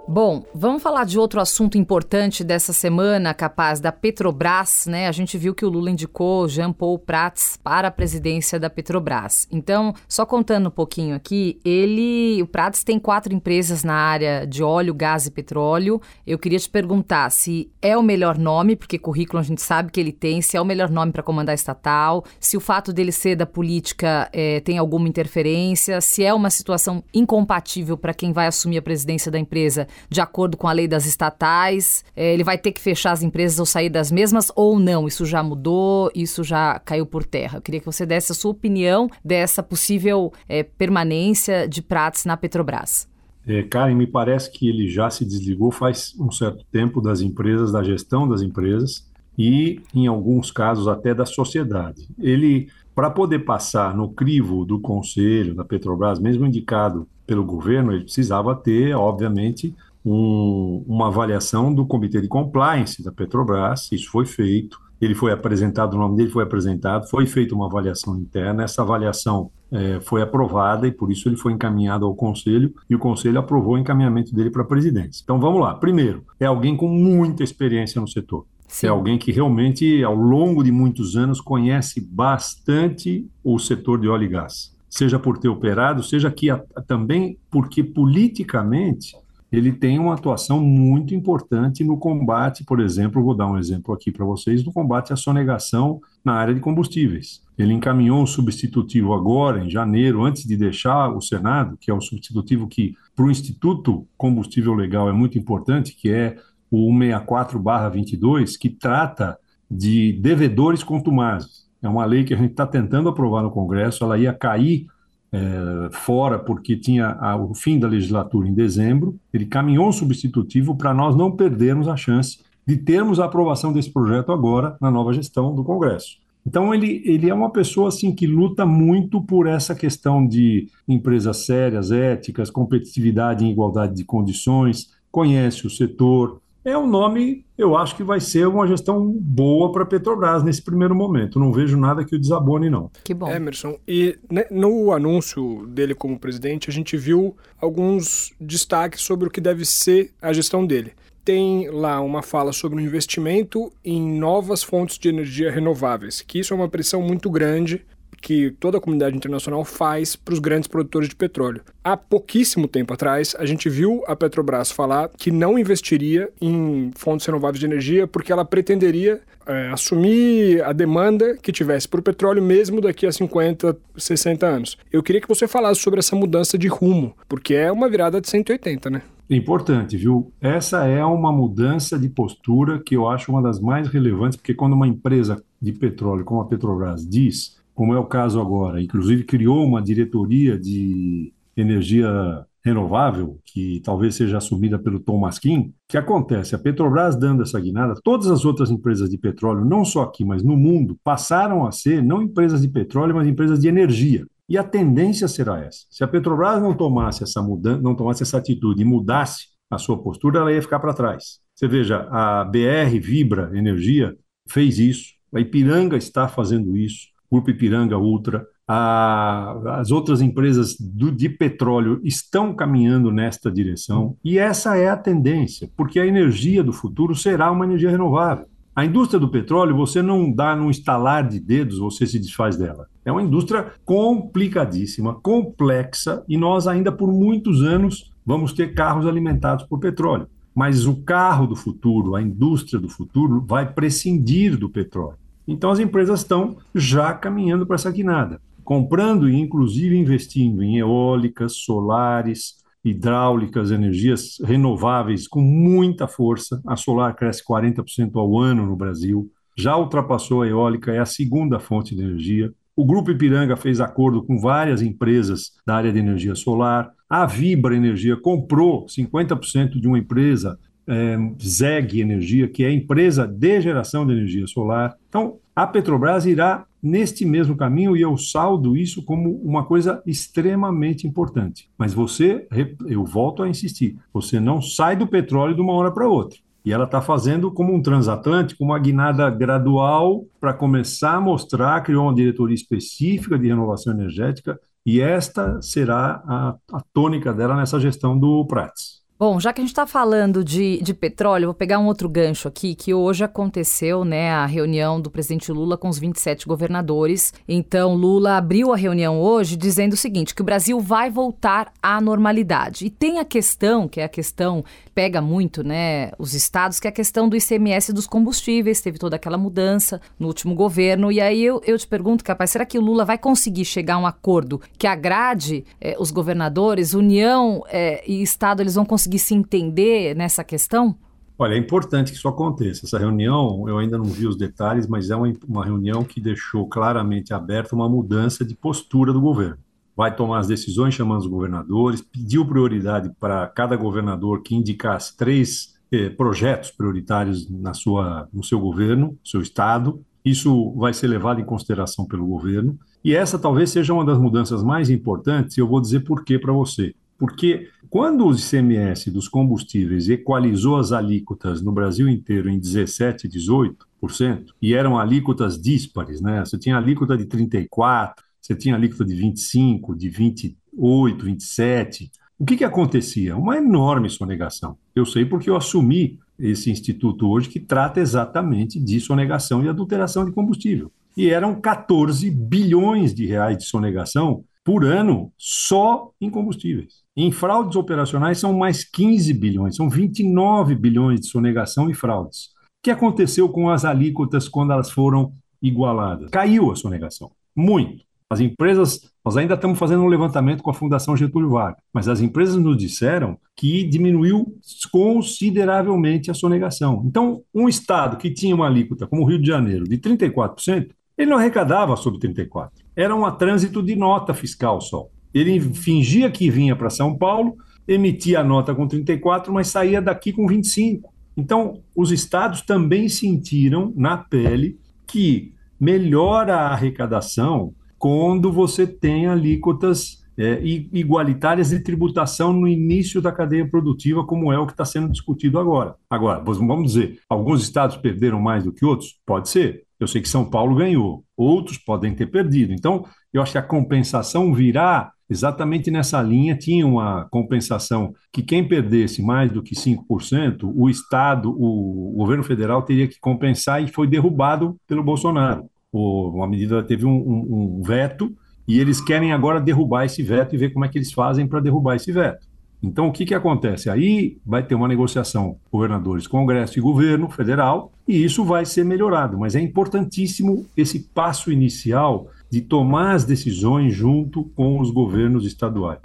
Bom, 0.10 0.46
vamos 0.56 0.82
falar 0.82 1.04
de 1.04 1.20
outro 1.20 1.42
assunto 1.42 1.78
importante 1.78 2.42
dessa 2.42 2.72
semana, 2.72 3.34
capaz 3.34 3.82
da 3.82 3.92
Petrobras, 3.92 4.86
né? 4.88 5.06
A 5.06 5.12
gente 5.12 5.38
viu 5.38 5.54
que 5.54 5.66
o 5.66 5.70
Lula 5.70 5.92
indicou 5.92 6.48
Jean 6.48 6.72
Paul 6.72 6.98
Prats 6.98 7.60
para 7.62 7.90
a 7.90 7.92
presidência 7.92 8.58
da 8.58 8.70
Petrobras. 8.70 9.46
Então, 9.52 9.94
só 10.08 10.26
contando 10.26 10.68
um 10.68 10.72
pouquinho 10.72 11.14
aqui, 11.14 11.60
ele, 11.66 12.42
o 12.42 12.48
Prats 12.48 12.86
tem 12.86 12.98
quatro 12.98 13.34
empresas 13.34 13.84
na 13.84 13.96
área 13.96 14.48
de 14.48 14.64
óleo, 14.64 14.94
gás 14.94 15.26
e 15.26 15.32
petróleo. 15.32 16.02
Eu 16.26 16.40
queria 16.40 16.58
te 16.58 16.70
perguntar 16.70 17.30
se 17.30 17.70
é 17.82 17.98
o 17.98 18.02
melhor 18.02 18.38
nome, 18.38 18.78
porque 18.78 18.98
currículo 18.98 19.42
a 19.42 19.44
gente 19.44 19.62
sabe 19.62 19.92
que 19.92 20.00
ele 20.00 20.14
tem, 20.14 20.42
se 20.42 20.56
é 20.56 20.62
o 20.62 20.66
melhor 20.66 20.90
nome 20.90 21.12
para 21.12 21.22
comandar 21.22 21.54
estatal, 21.54 22.24
se 22.40 22.56
o 22.56 22.62
fato 22.62 22.94
dele 22.94 23.12
ser 23.12 23.36
da 23.36 23.46
política 23.46 24.30
é, 24.32 24.62
tem 24.62 24.78
alguma 24.78 25.10
interferência, 25.10 26.00
se 26.00 26.24
é 26.24 26.34
uma 26.34 26.50
situação 26.50 27.04
incompatível 27.14 27.98
para 27.98 28.14
quem 28.14 28.32
vai 28.32 28.48
assumir 28.48 28.78
a 28.78 28.82
presidência 28.82 29.30
da 29.30 29.38
empresa 29.38 29.86
de 30.10 30.22
acordo 30.22 30.58
com 30.58 30.68
a 30.68 30.72
lei 30.72 30.88
das 30.88 31.06
estatais? 31.06 32.04
É, 32.16 32.34
ele 32.34 32.44
vai 32.44 32.58
ter 32.58 32.72
que 32.72 32.82
fechar 32.82 33.12
as 33.12 33.24
empresas 33.24 33.60
ou 33.60 33.66
sair 33.66 33.90
das 33.90 34.12
mesmas 34.12 34.52
ou 34.56 34.80
não? 34.80 35.08
Isso 35.08 35.26
já 35.26 35.44
mudou? 35.44 36.12
Isso 36.14 36.44
já 36.44 36.80
caiu 36.80 37.06
por 37.06 37.24
terra? 37.24 37.58
Eu 37.58 37.62
queria 37.62 37.80
que 37.80 37.86
você 37.86 38.06
desse 38.06 38.32
a 38.32 38.36
sua 38.36 38.52
opinião 38.52 39.10
dessa 39.24 39.62
possível 39.62 40.32
é, 40.48 40.64
permanência 40.64 41.68
de 41.68 41.82
Prates 41.82 42.26
na 42.26 42.38
Petrobras. 42.38 43.08
É, 43.48 43.64
Karen, 43.64 43.96
me 43.96 44.06
parece 44.06 44.52
que 44.52 44.68
ele 44.68 44.90
já 44.90 45.10
se 45.10 45.24
desligou 45.24 45.72
faz 45.72 46.14
um 46.20 46.30
certo 46.30 46.66
tempo 46.70 47.02
das 47.02 47.22
empresas, 47.22 47.72
da 47.72 47.82
gestão 47.82 48.28
das 48.28 48.42
empresas 48.42 49.08
e, 49.38 49.80
em 49.96 50.06
alguns 50.06 50.52
casos, 50.52 50.88
até 50.88 51.14
da 51.14 51.26
sociedade. 51.26 52.10
Ele, 52.20 52.68
para 52.94 53.10
poder 53.10 53.40
passar 53.40 53.96
no 53.96 54.10
crivo 54.10 54.66
do 54.66 54.80
conselho 54.80 55.56
da 55.56 55.64
Petrobras, 55.64 56.20
mesmo 56.20 56.46
indicado 56.46 57.08
pelo 57.26 57.46
governo, 57.46 57.94
ele 57.94 58.04
precisava 58.04 58.54
ter, 58.54 58.94
obviamente, 58.96 59.74
um, 60.10 60.86
uma 60.88 61.08
avaliação 61.08 61.74
do 61.74 61.86
Comitê 61.86 62.22
de 62.22 62.30
Compliance 62.30 63.04
da 63.04 63.12
Petrobras, 63.12 63.92
isso 63.92 64.10
foi 64.10 64.26
feito, 64.26 64.80
ele 65.02 65.14
foi 65.14 65.34
apresentado, 65.34 65.96
o 65.96 65.98
nome 65.98 66.16
dele 66.16 66.30
foi 66.30 66.44
apresentado, 66.44 67.10
foi 67.10 67.26
feita 67.26 67.54
uma 67.54 67.66
avaliação 67.66 68.18
interna, 68.18 68.64
essa 68.64 68.82
avaliação 68.82 69.52
é, 69.70 70.00
foi 70.00 70.22
aprovada 70.22 70.88
e 70.88 70.92
por 70.94 71.12
isso 71.12 71.28
ele 71.28 71.36
foi 71.36 71.52
encaminhado 71.52 72.06
ao 72.06 72.16
Conselho 72.16 72.74
e 72.90 72.96
o 72.96 73.00
Conselho 73.00 73.38
aprovou 73.38 73.74
o 73.74 73.78
encaminhamento 73.78 74.34
dele 74.34 74.50
para 74.50 74.62
a 74.62 74.66
presidência. 74.66 75.22
Então 75.24 75.40
vamos 75.40 75.60
lá. 75.60 75.76
Primeiro, 75.76 76.24
é 76.40 76.46
alguém 76.46 76.78
com 76.78 76.88
muita 76.88 77.44
experiência 77.44 78.00
no 78.00 78.08
setor. 78.08 78.46
Sim. 78.66 78.88
É 78.88 78.90
alguém 78.90 79.18
que 79.18 79.32
realmente, 79.32 80.04
ao 80.04 80.16
longo 80.16 80.64
de 80.64 80.72
muitos 80.72 81.18
anos, 81.18 81.42
conhece 81.42 82.00
bastante 82.00 83.28
o 83.44 83.60
setor 83.60 84.00
de 84.00 84.08
óleo 84.08 84.24
e 84.24 84.30
gás. 84.30 84.74
Seja 84.90 85.20
por 85.20 85.38
ter 85.38 85.50
operado, 85.50 86.02
seja 86.02 86.32
que 86.32 86.50
a, 86.50 86.58
também 86.88 87.38
porque 87.52 87.84
politicamente 87.84 89.16
ele 89.52 89.72
tem 89.72 89.98
uma 89.98 90.14
atuação 90.14 90.60
muito 90.60 91.16
importante 91.16 91.84
no 91.84 91.98
combate, 91.98 92.64
por 92.66 92.80
exemplo, 92.80 93.24
vou 93.24 93.36
dar 93.36 93.48
um 93.48 93.58
exemplo 93.58 93.94
aqui 93.94 94.12
para 94.12 94.26
vocês, 94.26 94.64
no 94.64 94.74
combate 94.74 95.14
à 95.14 95.16
sonegação 95.16 96.02
na 96.24 96.34
área 96.34 96.54
de 96.54 96.60
combustíveis. 96.60 97.42
ele 97.58 97.74
encaminhou 97.74 98.22
um 98.22 98.26
substitutivo 98.26 99.14
agora, 99.14 99.64
em 99.64 99.70
janeiro, 99.70 100.24
antes 100.24 100.44
de 100.44 100.58
deixar 100.58 101.10
o 101.10 101.22
Senado, 101.22 101.78
que 101.78 101.90
é 101.90 101.94
um 101.94 102.02
substitutivo 102.02 102.68
que, 102.68 102.94
para 103.16 103.26
o 103.26 103.32
Instituto 103.32 104.06
Combustível 104.18 104.74
Legal, 104.74 105.10
é 105.10 105.14
muito 105.14 105.38
importante, 105.38 105.96
que 105.96 106.12
é 106.12 106.38
o 106.70 106.92
164-22, 106.92 108.58
que 108.60 108.70
trata 108.70 109.38
de 109.72 110.14
devedores 110.22 110.84
contumazes. 110.84 111.66
É 111.82 111.88
uma 111.88 112.06
lei 112.06 112.24
que 112.24 112.34
a 112.34 112.38
gente 112.38 112.52
está 112.52 112.68
tentando 112.68 113.10
aprovar 113.10 113.42
no 113.42 113.52
Congresso, 113.52 114.04
ela 114.04 114.18
ia 114.18 114.34
cair 114.34 114.88
é, 115.32 115.90
fora 115.92 116.40
porque 116.40 116.76
tinha 116.76 117.10
a, 117.20 117.36
o 117.36 117.54
fim 117.54 117.80
da 117.80 117.88
legislatura 117.88 118.48
em 118.48 118.54
dezembro. 118.54 119.20
Ele 119.34 119.46
caminhou 119.46 119.88
um 119.88 119.92
substitutivo 119.92 120.76
para 120.76 120.94
nós 120.94 121.16
não 121.16 121.32
perdermos 121.32 121.88
a 121.88 121.96
chance 121.96 122.40
de 122.66 122.78
termos 122.78 123.20
a 123.20 123.26
aprovação 123.26 123.72
desse 123.72 123.92
projeto 123.92 124.32
agora 124.32 124.76
na 124.82 124.92
nova 124.92 125.14
gestão 125.14 125.56
do 125.56 125.64
Congresso. 125.64 126.18
Então 126.46 126.74
ele, 126.74 127.02
ele 127.06 127.30
é 127.30 127.34
uma 127.34 127.50
pessoa 127.50 127.90
assim 127.90 128.14
que 128.16 128.26
luta 128.26 128.66
muito 128.66 129.22
por 129.22 129.48
essa 129.48 129.76
questão 129.76 130.26
de 130.26 130.68
empresas 130.88 131.46
sérias, 131.46 131.92
éticas, 131.92 132.50
competitividade 132.50 133.44
em 133.44 133.52
igualdade 133.52 133.96
de 133.96 134.06
condições, 134.06 134.94
conhece 135.12 135.68
o 135.68 135.70
setor, 135.70 136.42
é 136.70 136.78
um 136.78 136.88
nome, 136.88 137.46
eu 137.58 137.78
acho 137.78 137.96
que 137.96 138.04
vai 138.04 138.20
ser 138.20 138.48
uma 138.48 138.68
gestão 138.68 139.08
boa 139.10 139.72
para 139.72 139.84
a 139.84 139.86
Petrobras 139.86 140.44
nesse 140.44 140.62
primeiro 140.62 140.94
momento. 140.94 141.40
Não 141.40 141.52
vejo 141.52 141.78
nada 141.78 142.04
que 142.04 142.16
o 142.16 142.20
desabone, 142.20 142.70
não. 142.70 142.92
Que 143.04 143.14
bom. 143.14 143.30
Emerson, 143.30 143.78
e 143.88 144.18
né, 144.30 144.46
no 144.52 144.92
anúncio 144.92 145.66
dele 145.68 145.96
como 145.96 146.20
presidente, 146.20 146.70
a 146.70 146.74
gente 146.74 146.98
viu 146.98 147.36
alguns 147.60 148.34
destaques 148.40 149.02
sobre 149.02 149.28
o 149.28 149.32
que 149.32 149.40
deve 149.40 149.66
ser 149.66 150.12
a 150.22 150.34
gestão 150.34 150.66
dele. 150.66 150.92
Tem 151.24 151.70
lá 151.70 152.00
uma 152.02 152.22
fala 152.22 152.54
sobre 152.54 152.80
o 152.80 152.82
investimento 152.82 153.72
em 153.84 154.18
novas 154.18 154.64
fontes 154.64 154.98
de 154.98 155.10
energia 155.10 155.52
renováveis, 155.52 156.22
que 156.22 156.40
isso 156.40 156.54
é 156.54 156.58
uma 156.58 156.70
pressão 156.70 157.02
muito 157.02 157.30
grande 157.30 157.86
que 158.22 158.52
toda 158.60 158.78
a 158.78 158.82
comunidade 158.82 159.16
internacional 159.16 159.64
faz 159.64 160.16
para 160.16 160.34
os 160.34 160.40
grandes 160.40 160.68
produtores 160.68 161.10
de 161.10 161.16
petróleo. 161.16 161.62
Há 161.84 161.96
pouquíssimo 161.96 162.68
tempo 162.68 162.94
atrás, 162.94 163.36
a 163.38 163.46
gente 163.46 163.70
viu 163.70 164.04
a 164.08 164.16
Petrobras 164.16 164.72
falar 164.72 165.10
que 165.18 165.32
não 165.32 165.58
investiria 165.58 166.30
em 166.42 166.92
fontes 166.96 167.26
renováveis 167.26 167.60
de 167.60 167.66
energia 167.66 168.08
porque 168.08 168.32
ela 168.32 168.44
pretenderia 168.44 169.22
é, 169.46 169.70
assumir 169.70 170.62
a 170.64 170.74
demanda 170.74 171.38
que 171.38 171.52
tivesse 171.52 171.88
por 171.88 172.02
petróleo 172.02 172.44
mesmo 172.44 172.82
daqui 172.82 173.08
a 173.08 173.12
50, 173.12 173.78
60 173.96 174.46
anos. 174.46 174.78
Eu 174.92 175.02
queria 175.02 175.22
que 175.22 175.28
você 175.28 175.48
falasse 175.48 175.82
sobre 175.82 176.00
essa 176.00 176.16
mudança 176.16 176.58
de 176.58 176.68
rumo, 176.68 177.16
porque 177.30 177.54
é 177.54 177.72
uma 177.72 177.90
virada 177.90 178.20
de 178.20 178.30
180, 178.30 178.90
né? 178.90 179.02
Importante, 179.30 179.98
viu? 179.98 180.32
Essa 180.40 180.86
é 180.86 181.04
uma 181.04 181.34
mudança 181.34 182.00
de 182.00 182.08
postura 182.08 182.80
que 182.80 182.96
eu 182.96 183.10
acho 183.10 183.30
uma 183.30 183.42
das 183.42 183.60
mais 183.60 183.88
relevantes, 183.90 184.38
porque 184.38 184.54
quando 184.54 184.74
uma 184.74 184.88
empresa 184.88 185.44
de 185.62 185.74
petróleo 185.74 186.24
como 186.24 186.40
a 186.40 186.46
Petrobras 186.46 187.06
diz 187.06 187.57
como 187.78 187.94
é 187.94 188.00
o 188.00 188.06
caso 188.06 188.42
agora, 188.42 188.82
inclusive 188.82 189.24
criou 189.24 189.64
uma 189.64 189.80
diretoria 189.80 190.58
de 190.58 191.32
energia 191.56 192.44
renovável, 192.66 193.40
que 193.46 193.80
talvez 193.86 194.16
seja 194.16 194.40
assumida 194.40 194.80
pelo 194.80 195.00
Tom 195.00 195.20
Maskin, 195.20 195.60
o 195.60 195.74
que 195.88 195.96
acontece? 195.96 196.56
A 196.56 196.60
Petrobras 196.60 197.16
dando 197.16 197.44
essa 197.44 197.60
guinada, 197.60 197.94
todas 198.04 198.32
as 198.32 198.46
outras 198.46 198.72
empresas 198.72 199.12
de 199.12 199.18
petróleo, 199.20 199.64
não 199.64 199.86
só 199.86 200.02
aqui, 200.02 200.26
mas 200.26 200.42
no 200.42 200.58
mundo, 200.58 200.98
passaram 201.04 201.68
a 201.68 201.72
ser 201.72 202.02
não 202.02 202.24
empresas 202.24 202.64
de 202.64 202.68
petróleo, 202.68 203.14
mas 203.14 203.28
empresas 203.28 203.60
de 203.60 203.68
energia. 203.68 204.26
E 204.50 204.58
a 204.58 204.64
tendência 204.64 205.28
será 205.28 205.64
essa. 205.64 205.86
Se 205.92 206.04
a 206.04 206.08
Petrobras 206.08 206.60
não 206.60 206.74
tomasse 206.74 207.22
essa 207.22 207.44
mudança, 207.44 207.80
não 207.80 207.94
tomasse 207.94 208.24
essa 208.24 208.40
atitude 208.40 208.82
e 208.82 208.86
mudasse 208.86 209.50
a 209.70 209.78
sua 209.78 210.02
postura, 210.02 210.40
ela 210.40 210.52
ia 210.52 210.64
ficar 210.64 210.80
para 210.80 210.96
trás. 210.96 211.40
Você 211.54 211.68
veja, 211.68 212.08
a 212.10 212.44
BR 212.44 213.00
Vibra 213.00 213.52
Energia 213.54 214.18
fez 214.50 214.80
isso, 214.80 215.14
a 215.32 215.40
Ipiranga 215.40 215.96
está 215.96 216.28
fazendo 216.28 216.76
isso, 216.76 217.16
Grupo 217.32 217.50
Ipiranga 217.50 217.98
Ultra, 217.98 218.46
a, 218.68 219.80
as 219.80 219.92
outras 219.92 220.22
empresas 220.22 220.76
do, 220.80 221.12
de 221.12 221.30
petróleo 221.30 222.00
estão 222.04 222.54
caminhando 222.54 223.12
nesta 223.12 223.52
direção 223.52 224.16
e 224.24 224.38
essa 224.38 224.78
é 224.78 224.90
a 224.90 224.98
tendência, 224.98 225.70
porque 225.76 226.00
a 226.00 226.06
energia 226.06 226.64
do 226.64 226.74
futuro 226.74 227.16
será 227.16 227.52
uma 227.52 227.66
energia 227.66 227.90
renovável. 227.90 228.46
A 228.76 228.86
indústria 228.86 229.20
do 229.20 229.32
petróleo, 229.32 229.76
você 229.76 230.04
não 230.04 230.32
dá 230.32 230.56
num 230.56 230.70
estalar 230.70 231.28
de 231.28 231.40
dedos, 231.40 231.80
você 231.80 232.06
se 232.06 232.20
desfaz 232.20 232.58
dela. 232.58 232.88
É 233.04 233.12
uma 233.12 233.24
indústria 233.24 233.72
complicadíssima, 233.84 235.16
complexa, 235.16 236.24
e 236.28 236.38
nós 236.38 236.68
ainda 236.68 236.92
por 236.92 237.12
muitos 237.12 237.64
anos 237.64 238.12
vamos 238.24 238.54
ter 238.54 238.76
carros 238.76 239.08
alimentados 239.08 239.66
por 239.66 239.80
petróleo. 239.80 240.28
Mas 240.54 240.86
o 240.86 241.02
carro 241.04 241.48
do 241.48 241.56
futuro, 241.56 242.16
a 242.16 242.22
indústria 242.22 242.80
do 242.80 242.88
futuro, 242.88 243.44
vai 243.48 243.72
prescindir 243.74 244.56
do 244.56 244.70
petróleo. 244.70 245.18
Então 245.48 245.72
as 245.72 245.80
empresas 245.80 246.20
estão 246.20 246.58
já 246.76 247.14
caminhando 247.14 247.66
para 247.66 247.76
essa 247.76 247.92
guinada, 247.92 248.42
comprando 248.64 249.30
e 249.30 249.36
inclusive 249.36 249.98
investindo 249.98 250.62
em 250.62 250.78
eólicas, 250.78 251.54
solares, 251.54 252.58
hidráulicas, 252.84 253.72
energias 253.72 254.38
renováveis 254.44 255.28
com 255.28 255.42
muita 255.42 256.08
força. 256.08 256.62
A 256.66 256.76
solar 256.76 257.16
cresce 257.16 257.44
40% 257.44 258.16
ao 258.16 258.38
ano 258.38 258.66
no 258.66 258.76
Brasil, 258.76 259.30
já 259.58 259.76
ultrapassou 259.76 260.44
a 260.44 260.48
eólica, 260.48 260.92
é 260.92 261.00
a 261.00 261.06
segunda 261.06 261.60
fonte 261.60 261.96
de 261.96 262.02
energia. 262.02 262.54
O 262.76 262.86
Grupo 262.86 263.10
Ipiranga 263.10 263.58
fez 263.58 263.80
acordo 263.80 264.24
com 264.24 264.38
várias 264.38 264.84
empresas 264.84 265.54
da 265.66 265.76
área 265.76 265.92
de 265.92 265.98
energia 265.98 266.36
solar. 266.36 266.92
A 267.10 267.26
Vibra 267.26 267.76
Energia 267.76 268.16
comprou 268.16 268.86
50% 268.86 269.80
de 269.80 269.88
uma 269.88 269.98
empresa 269.98 270.60
é, 270.88 271.18
ZEG 271.42 272.00
Energia, 272.00 272.48
que 272.48 272.64
é 272.64 272.68
a 272.68 272.74
empresa 272.74 273.28
de 273.28 273.62
geração 273.62 274.06
de 274.06 274.14
energia 274.14 274.48
solar. 274.48 274.96
Então, 275.10 275.38
a 275.56 275.66
Petrobras 275.66 276.26
irá 276.26 276.66
neste 276.82 277.26
mesmo 277.26 277.56
caminho 277.56 277.98
e 277.98 278.02
eu 278.02 278.16
saldo 278.18 278.78
isso 278.78 279.04
como 279.04 279.32
uma 279.44 279.66
coisa 279.66 280.02
extremamente 280.06 281.08
importante. 281.08 281.70
Mas 281.78 281.94
você, 281.94 282.48
eu 282.88 283.04
volto 283.04 283.44
a 283.44 283.50
insistir, 283.50 283.98
você 284.14 284.40
não 284.40 284.62
sai 284.62 284.96
do 284.96 285.08
petróleo 285.08 285.56
de 285.56 285.62
uma 285.62 285.74
hora 285.74 285.92
para 285.92 286.08
outra. 286.08 286.38
E 286.64 286.72
ela 286.74 286.84
está 286.84 287.02
fazendo 287.02 287.50
como 287.50 287.74
um 287.74 287.82
transatlântico, 287.82 288.64
uma 288.64 288.78
guinada 288.78 289.30
gradual 289.30 290.26
para 290.40 290.54
começar 290.54 291.16
a 291.16 291.22
mostrar, 291.22 291.82
criou 291.82 292.04
uma 292.04 292.14
diretoria 292.14 292.56
específica 292.56 293.40
de 293.40 293.48
renovação 293.48 293.94
energética, 293.94 294.60
e 294.86 295.02
esta 295.02 295.62
será 295.62 296.22
a, 296.28 296.56
a 296.74 296.82
tônica 296.94 297.34
dela 297.34 297.56
nessa 297.56 297.80
gestão 297.80 298.18
do 298.18 298.46
Prats. 298.46 298.97
Bom, 299.20 299.40
já 299.40 299.52
que 299.52 299.60
a 299.60 299.64
gente 299.64 299.72
está 299.72 299.88
falando 299.88 300.44
de, 300.44 300.80
de 300.80 300.94
petróleo, 300.94 301.48
vou 301.48 301.54
pegar 301.56 301.80
um 301.80 301.88
outro 301.88 302.08
gancho 302.08 302.48
aqui, 302.48 302.76
que 302.76 302.94
hoje 302.94 303.24
aconteceu, 303.24 304.06
né, 304.06 304.30
a 304.30 304.46
reunião 304.46 305.02
do 305.02 305.10
presidente 305.10 305.52
Lula 305.52 305.76
com 305.76 305.90
os 305.90 305.98
27 305.98 306.46
governadores. 306.46 307.34
Então, 307.48 307.96
Lula 307.96 308.38
abriu 308.38 308.72
a 308.72 308.78
reunião 308.78 309.20
hoje 309.20 309.56
dizendo 309.56 309.94
o 309.94 309.98
seguinte, 309.98 310.36
que 310.36 310.42
o 310.44 310.46
Brasil 310.46 310.80
vai 310.80 311.10
voltar 311.10 311.74
à 311.82 312.00
normalidade. 312.00 312.86
E 312.86 312.92
tem 312.92 313.18
a 313.18 313.26
questão, 313.26 313.88
que 313.88 314.00
é 314.00 314.04
a 314.04 314.08
questão, 314.08 314.64
pega 314.94 315.20
muito, 315.20 315.64
né, 315.64 316.12
os 316.20 316.36
estados, 316.36 316.80
que 316.80 316.88
é 316.88 316.90
a 316.90 316.94
questão 316.94 317.28
do 317.28 317.36
ICMS 317.36 317.92
dos 317.94 318.06
combustíveis, 318.06 318.82
teve 318.82 319.00
toda 319.00 319.16
aquela 319.16 319.36
mudança 319.36 320.00
no 320.20 320.28
último 320.28 320.54
governo. 320.54 321.12
E 321.12 321.20
aí 321.20 321.44
eu, 321.44 321.60
eu 321.66 321.76
te 321.76 321.88
pergunto, 321.88 322.24
capaz, 322.24 322.52
será 322.52 322.68
que 322.68 322.78
o 322.78 322.82
Lula 322.82 323.04
vai 323.04 323.18
conseguir 323.18 323.66
chegar 323.66 323.96
a 323.96 323.98
um 323.98 324.06
acordo 324.06 324.62
que 324.78 324.86
agrade 324.86 325.66
eh, 325.82 325.96
os 325.98 326.12
governadores, 326.12 326.94
União 326.94 327.64
eh, 327.68 328.04
e 328.06 328.22
Estado, 328.22 328.62
eles 328.62 328.76
vão 328.76 328.86
conseguir 328.86 329.07
conseguir 329.08 329.20
se 329.20 329.34
entender 329.34 330.16
nessa 330.16 330.44
questão? 330.44 330.96
Olha, 331.40 331.54
é 331.54 331.58
importante 331.58 332.12
que 332.12 332.18
isso 332.18 332.28
aconteça. 332.28 332.86
Essa 332.86 332.98
reunião, 332.98 333.68
eu 333.68 333.78
ainda 333.78 333.98
não 333.98 334.06
vi 334.06 334.28
os 334.28 334.36
detalhes, 334.36 334.88
mas 334.88 335.10
é 335.10 335.16
uma, 335.16 335.32
uma 335.48 335.64
reunião 335.64 336.04
que 336.04 336.20
deixou 336.20 336.68
claramente 336.68 337.34
aberta 337.34 337.76
uma 337.76 337.88
mudança 337.88 338.44
de 338.44 338.56
postura 338.56 339.14
do 339.14 339.22
governo. 339.22 339.58
Vai 339.96 340.16
tomar 340.16 340.40
as 340.40 340.48
decisões 340.48 340.94
chamando 340.94 341.22
os 341.22 341.28
governadores, 341.28 342.02
pediu 342.02 342.46
prioridade 342.46 343.12
para 343.20 343.48
cada 343.48 343.76
governador 343.76 344.42
que 344.42 344.56
indicasse 344.56 345.16
três 345.16 345.76
eh, 345.92 346.10
projetos 346.10 346.72
prioritários 346.72 347.50
na 347.50 347.74
sua, 347.74 348.28
no 348.34 348.44
seu 348.44 348.60
governo, 348.60 349.18
seu 349.24 349.42
estado. 349.42 350.04
Isso 350.26 350.74
vai 350.76 350.94
ser 350.94 351.08
levado 351.08 351.40
em 351.40 351.46
consideração 351.46 352.06
pelo 352.06 352.26
governo. 352.26 352.78
E 353.04 353.16
essa 353.16 353.40
talvez 353.40 353.70
seja 353.70 353.94
uma 353.94 354.06
das 354.06 354.18
mudanças 354.18 354.64
mais 354.64 354.90
importantes, 354.90 355.56
e 355.56 355.62
eu 355.62 355.68
vou 355.68 355.80
dizer 355.80 356.02
por 356.02 356.24
quê 356.24 356.38
para 356.38 356.52
você. 356.52 356.94
Porque 357.18 357.68
quando 357.90 358.26
o 358.26 358.34
ICMS 358.34 359.12
dos 359.12 359.28
combustíveis 359.28 360.10
equalizou 360.10 360.78
as 360.78 360.92
alíquotas 360.92 361.62
no 361.62 361.72
Brasil 361.72 362.08
inteiro 362.08 362.50
em 362.50 362.60
17% 362.60 363.26
e 363.26 363.30
18%, 363.30 364.46
e 364.62 364.74
eram 364.74 364.98
alíquotas 364.98 365.60
díspares, 365.60 366.22
né? 366.22 366.44
Você 366.46 366.58
tinha 366.58 366.78
alíquota 366.78 367.18
de 367.18 367.26
34%, 367.26 368.14
você 368.40 368.56
tinha 368.56 368.76
alíquota 368.76 369.04
de 369.06 369.16
25%, 369.16 369.96
de 369.96 370.10
28%, 370.10 370.56
27%. 370.78 372.10
O 372.40 372.46
que, 372.46 372.58
que 372.58 372.64
acontecia? 372.64 373.36
Uma 373.36 373.58
enorme 373.58 374.10
sonegação. 374.10 374.78
Eu 374.96 375.06
sei 375.06 375.26
porque 375.26 375.50
eu 375.50 375.56
assumi 375.56 376.20
esse 376.38 376.70
instituto 376.70 377.28
hoje 377.28 377.50
que 377.50 377.60
trata 377.60 378.00
exatamente 378.00 378.80
de 378.80 379.00
sonegação 379.00 379.64
e 379.64 379.70
adulteração 379.70 380.24
de 380.24 380.32
combustível. 380.32 380.92
E 381.16 381.32
eram 381.32 381.60
14 381.60 382.30
bilhões 382.30 383.14
de 383.14 383.26
reais 383.26 383.58
de 383.58 383.66
sonegação 383.66 384.44
por 384.68 384.84
ano 384.84 385.32
só 385.38 386.12
em 386.20 386.30
combustíveis. 386.30 386.96
Em 387.16 387.32
fraudes 387.32 387.78
operacionais 387.78 388.38
são 388.38 388.52
mais 388.52 388.84
15 388.84 389.34
bilhões, 389.34 389.78
são 389.78 389.90
29 389.90 390.76
bilhões 390.76 391.22
de 391.22 391.28
sonegação 391.28 391.90
e 391.90 391.94
fraudes. 391.94 392.48
O 392.48 392.84
que 392.84 392.92
aconteceu 392.92 393.48
com 393.48 393.70
as 393.70 393.86
alíquotas 393.86 394.50
quando 394.50 394.74
elas 394.74 394.92
foram 394.92 395.32
igualadas? 395.62 396.30
Caiu 396.32 396.70
a 396.70 396.76
sonegação. 396.76 397.32
Muito. 397.56 398.04
As 398.30 398.42
empresas, 398.42 399.10
nós 399.24 399.38
ainda 399.38 399.54
estamos 399.54 399.80
fazendo 399.80 400.04
um 400.04 400.08
levantamento 400.08 400.62
com 400.62 400.70
a 400.70 400.74
Fundação 400.74 401.16
Getúlio 401.16 401.52
Vargas, 401.52 401.82
mas 401.94 402.10
as 402.10 402.20
empresas 402.20 402.58
nos 402.58 402.76
disseram 402.76 403.38
que 403.56 403.86
diminuiu 403.86 404.54
consideravelmente 404.92 406.30
a 406.30 406.34
sonegação. 406.34 407.04
Então, 407.06 407.42
um 407.56 407.70
estado 407.70 408.18
que 408.18 408.30
tinha 408.30 408.54
uma 408.54 408.68
alíquota, 408.68 409.08
como 409.08 409.22
o 409.22 409.26
Rio 409.26 409.40
de 409.40 409.48
Janeiro, 409.48 409.86
de 409.86 409.98
34%, 409.98 410.90
ele 411.18 411.32
não 411.32 411.38
arrecadava 411.38 411.96
sobre 411.96 412.20
34%. 412.20 412.70
Era 412.96 413.16
um 413.16 413.30
trânsito 413.32 413.82
de 413.82 413.96
nota 413.96 414.34
fiscal 414.34 414.80
só. 414.80 415.08
Ele 415.34 415.60
fingia 415.60 416.32
que 416.32 416.50
vinha 416.50 416.76
para 416.76 416.90
São 416.90 417.18
Paulo, 417.18 417.56
emitia 417.88 418.40
a 418.40 418.44
nota 418.44 418.74
com 418.74 418.88
34, 418.88 419.54
mas 419.54 419.68
saía 419.68 420.02
daqui 420.02 420.32
com 420.32 420.48
25. 420.48 421.14
Então, 421.36 421.82
os 421.96 422.12
estados 422.12 422.62
também 422.62 423.08
sentiram 423.08 423.94
na 423.96 424.18
pele 424.18 424.80
que 425.06 425.54
melhora 425.80 426.56
a 426.56 426.72
arrecadação 426.74 427.74
quando 427.98 428.52
você 428.52 428.88
tem 428.88 429.28
alíquotas 429.28 430.24
é, 430.38 430.62
igualitárias 430.64 431.70
de 431.70 431.80
tributação 431.80 432.54
no 432.54 432.68
início 432.68 433.22
da 433.22 433.32
cadeia 433.32 433.68
produtiva, 433.68 434.24
como 434.24 434.54
é 434.54 434.60
o 434.60 434.68
que 434.68 434.74
está 434.74 434.86
sendo 434.86 435.10
discutido 435.10 435.58
agora. 435.58 435.96
Agora, 436.10 436.40
vamos 436.40 436.94
dizer, 436.94 437.20
alguns 437.28 437.64
estados 437.64 437.98
perderam 437.98 438.40
mais 438.40 438.64
do 438.64 438.72
que 438.72 438.86
outros? 438.86 439.20
Pode 439.26 439.50
ser. 439.50 439.87
Eu 440.00 440.08
sei 440.08 440.22
que 440.22 440.30
São 440.30 440.50
Paulo 440.50 440.76
ganhou, 440.76 441.24
outros 441.36 441.78
podem 441.78 442.14
ter 442.14 442.28
perdido. 442.28 442.74
Então, 442.74 443.06
eu 443.34 443.42
acho 443.42 443.54
que 443.54 443.58
a 443.58 443.64
compensação 443.64 444.54
virá 444.54 445.12
exatamente 445.30 445.90
nessa 445.90 446.22
linha. 446.22 446.56
Tinha 446.56 446.86
uma 446.86 447.28
compensação 447.30 448.14
que 448.32 448.44
quem 448.44 448.68
perdesse 448.68 449.22
mais 449.22 449.52
do 449.52 449.64
que 449.64 449.76
5%, 449.76 450.72
o 450.76 450.90
Estado, 450.90 451.50
o, 451.50 452.14
governo 452.16 452.44
federal 452.44 452.82
teria 452.84 453.08
que 453.08 453.20
compensar 453.20 453.84
e 453.84 453.88
foi 453.88 454.08
derrubado 454.08 454.78
pelo 454.88 455.04
Bolsonaro 455.04 455.68
uma 455.92 456.48
medida 456.48 456.84
teve 456.84 457.06
um, 457.06 457.16
um, 457.16 457.78
um 457.80 457.82
veto 457.82 458.36
e 458.68 458.80
eles 458.80 459.00
querem 459.00 459.32
agora 459.32 459.62
derrubar 459.62 460.06
esse 460.06 460.22
veto 460.22 460.54
e 460.54 460.58
ver 460.58 460.72
como 460.72 460.86
é 460.86 460.90
que 460.90 460.98
eles 460.98 461.14
fazem 461.14 461.48
para 461.48 461.60
derrubar 461.60 461.96
esse 461.96 462.12
veto. 462.12 462.46
Então, 462.82 463.08
o 463.08 463.12
que, 463.12 463.26
que 463.26 463.34
acontece? 463.34 463.90
Aí 463.90 464.38
vai 464.46 464.64
ter 464.64 464.76
uma 464.76 464.88
negociação 464.88 465.58
governadores, 465.72 466.28
Congresso 466.28 466.78
e 466.78 466.82
governo 466.82 467.30
federal, 467.30 467.92
e 468.08 468.24
isso 468.24 468.44
vai 468.44 468.66
ser 468.66 468.86
melhorado. 468.86 469.38
Mas 469.38 469.56
é 469.56 469.60
importantíssimo 469.60 470.66
esse 470.76 471.00
passo 471.00 471.52
inicial 471.52 472.28
de 472.50 472.62
tomar 472.62 473.14
as 473.14 473.26
decisões 473.26 473.94
junto 473.94 474.44
com 474.56 474.80
os 474.80 474.92
governos 474.92 475.46
estaduais. 475.46 476.00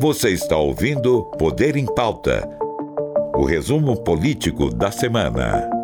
Você 0.00 0.30
está 0.30 0.56
ouvindo 0.56 1.24
Poder 1.38 1.76
em 1.76 1.84
Pauta 1.84 2.48
o 3.34 3.44
resumo 3.44 4.02
político 4.02 4.74
da 4.74 4.90
semana. 4.90 5.79